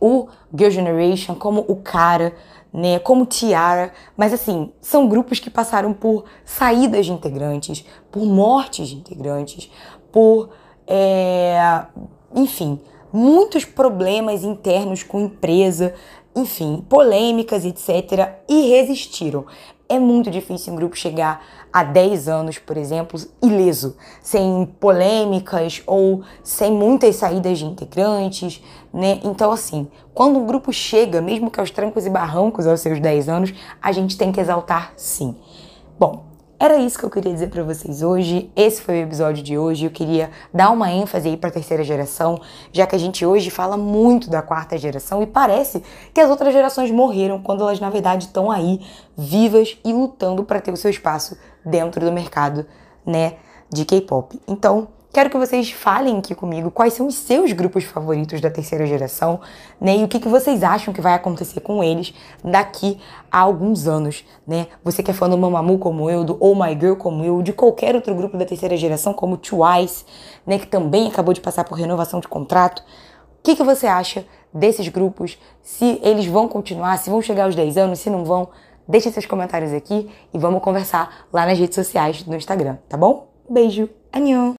o 0.00 0.28
Girl 0.56 0.70
Generation, 0.70 1.34
como 1.34 1.64
o 1.66 1.76
Cara, 1.76 2.32
né, 2.72 2.98
como 2.98 3.26
Tiara, 3.26 3.92
mas 4.16 4.32
assim, 4.32 4.72
são 4.80 5.08
grupos 5.08 5.40
que 5.40 5.50
passaram 5.50 5.92
por 5.92 6.24
saídas 6.44 7.06
de 7.06 7.12
integrantes, 7.12 7.84
por 8.10 8.24
mortes 8.24 8.88
de 8.88 8.96
integrantes, 8.96 9.70
por, 10.12 10.50
é, 10.86 11.84
enfim, 12.34 12.80
muitos 13.12 13.64
problemas 13.64 14.44
internos 14.44 15.02
com 15.02 15.20
empresa, 15.20 15.94
enfim, 16.34 16.84
polêmicas, 16.88 17.64
etc. 17.64 18.36
E 18.48 18.70
resistiram. 18.70 19.46
É 19.90 19.98
muito 19.98 20.30
difícil 20.30 20.72
um 20.72 20.76
grupo 20.76 20.96
chegar 20.96 21.44
a 21.72 21.82
10 21.82 22.28
anos, 22.28 22.58
por 22.58 22.76
exemplo, 22.76 23.20
ileso, 23.42 23.96
sem 24.22 24.64
polêmicas 24.78 25.82
ou 25.84 26.22
sem 26.44 26.70
muitas 26.70 27.16
saídas 27.16 27.58
de 27.58 27.64
integrantes, 27.64 28.62
né? 28.94 29.18
Então, 29.24 29.50
assim, 29.50 29.88
quando 30.14 30.38
um 30.38 30.46
grupo 30.46 30.72
chega, 30.72 31.20
mesmo 31.20 31.50
que 31.50 31.58
aos 31.58 31.72
trancos 31.72 32.06
e 32.06 32.10
barrancos 32.10 32.68
aos 32.68 32.80
seus 32.80 33.00
10 33.00 33.28
anos, 33.28 33.52
a 33.82 33.90
gente 33.90 34.16
tem 34.16 34.30
que 34.30 34.40
exaltar 34.40 34.92
sim. 34.96 35.34
Bom, 35.98 36.29
era 36.60 36.76
isso 36.76 36.98
que 36.98 37.04
eu 37.06 37.10
queria 37.10 37.32
dizer 37.32 37.48
para 37.48 37.62
vocês 37.62 38.02
hoje. 38.02 38.52
Esse 38.54 38.82
foi 38.82 39.00
o 39.00 39.04
episódio 39.04 39.42
de 39.42 39.56
hoje. 39.56 39.86
Eu 39.86 39.90
queria 39.90 40.30
dar 40.52 40.70
uma 40.70 40.92
ênfase 40.92 41.30
aí 41.30 41.36
para 41.38 41.50
terceira 41.50 41.82
geração, 41.82 42.38
já 42.70 42.86
que 42.86 42.94
a 42.94 42.98
gente 42.98 43.24
hoje 43.24 43.48
fala 43.48 43.78
muito 43.78 44.28
da 44.28 44.42
quarta 44.42 44.76
geração 44.76 45.22
e 45.22 45.26
parece 45.26 45.82
que 46.12 46.20
as 46.20 46.28
outras 46.28 46.52
gerações 46.52 46.90
morreram 46.90 47.42
quando 47.42 47.62
elas 47.62 47.80
na 47.80 47.88
verdade 47.88 48.26
estão 48.26 48.50
aí 48.50 48.78
vivas 49.16 49.78
e 49.82 49.90
lutando 49.90 50.44
para 50.44 50.60
ter 50.60 50.70
o 50.70 50.76
seu 50.76 50.90
espaço 50.90 51.34
dentro 51.64 52.04
do 52.04 52.12
mercado, 52.12 52.66
né, 53.06 53.36
de 53.72 53.86
K-pop. 53.86 54.38
Então, 54.46 54.88
Quero 55.12 55.28
que 55.28 55.36
vocês 55.36 55.72
falem 55.72 56.18
aqui 56.18 56.36
comigo 56.36 56.70
quais 56.70 56.92
são 56.92 57.08
os 57.08 57.16
seus 57.16 57.50
grupos 57.50 57.82
favoritos 57.82 58.40
da 58.40 58.48
terceira 58.48 58.86
geração, 58.86 59.40
né? 59.80 59.96
E 59.96 60.04
o 60.04 60.08
que, 60.08 60.20
que 60.20 60.28
vocês 60.28 60.62
acham 60.62 60.94
que 60.94 61.00
vai 61.00 61.14
acontecer 61.14 61.58
com 61.58 61.82
eles 61.82 62.14
daqui 62.44 62.96
a 63.30 63.40
alguns 63.40 63.88
anos, 63.88 64.24
né? 64.46 64.68
Você 64.84 65.02
que 65.02 65.10
é 65.10 65.14
fã 65.14 65.28
do 65.28 65.36
Mamamoo 65.36 65.80
como 65.80 66.08
eu, 66.08 66.22
do 66.22 66.36
Oh 66.38 66.54
My 66.54 66.78
Girl 66.78 66.94
como 66.94 67.24
eu, 67.24 67.42
de 67.42 67.52
qualquer 67.52 67.96
outro 67.96 68.14
grupo 68.14 68.36
da 68.36 68.44
terceira 68.44 68.76
geração, 68.76 69.12
como 69.12 69.36
Twice, 69.36 70.04
né? 70.46 70.60
Que 70.60 70.66
também 70.68 71.08
acabou 71.08 71.34
de 71.34 71.40
passar 71.40 71.64
por 71.64 71.74
renovação 71.76 72.20
de 72.20 72.28
contrato. 72.28 72.78
O 72.78 73.42
que, 73.42 73.56
que 73.56 73.64
você 73.64 73.88
acha 73.88 74.24
desses 74.54 74.86
grupos? 74.86 75.36
Se 75.60 75.98
eles 76.04 76.26
vão 76.26 76.46
continuar, 76.46 76.96
se 76.98 77.10
vão 77.10 77.20
chegar 77.20 77.46
aos 77.46 77.56
10 77.56 77.76
anos, 77.78 77.98
se 77.98 78.08
não 78.08 78.24
vão? 78.24 78.48
Deixe 78.86 79.10
seus 79.10 79.26
comentários 79.26 79.72
aqui 79.72 80.08
e 80.32 80.38
vamos 80.38 80.62
conversar 80.62 81.26
lá 81.32 81.46
nas 81.46 81.58
redes 81.58 81.74
sociais 81.74 82.22
do 82.22 82.36
Instagram, 82.36 82.76
tá 82.88 82.96
bom? 82.96 83.28
Beijo, 83.48 83.88
anhão! 84.14 84.54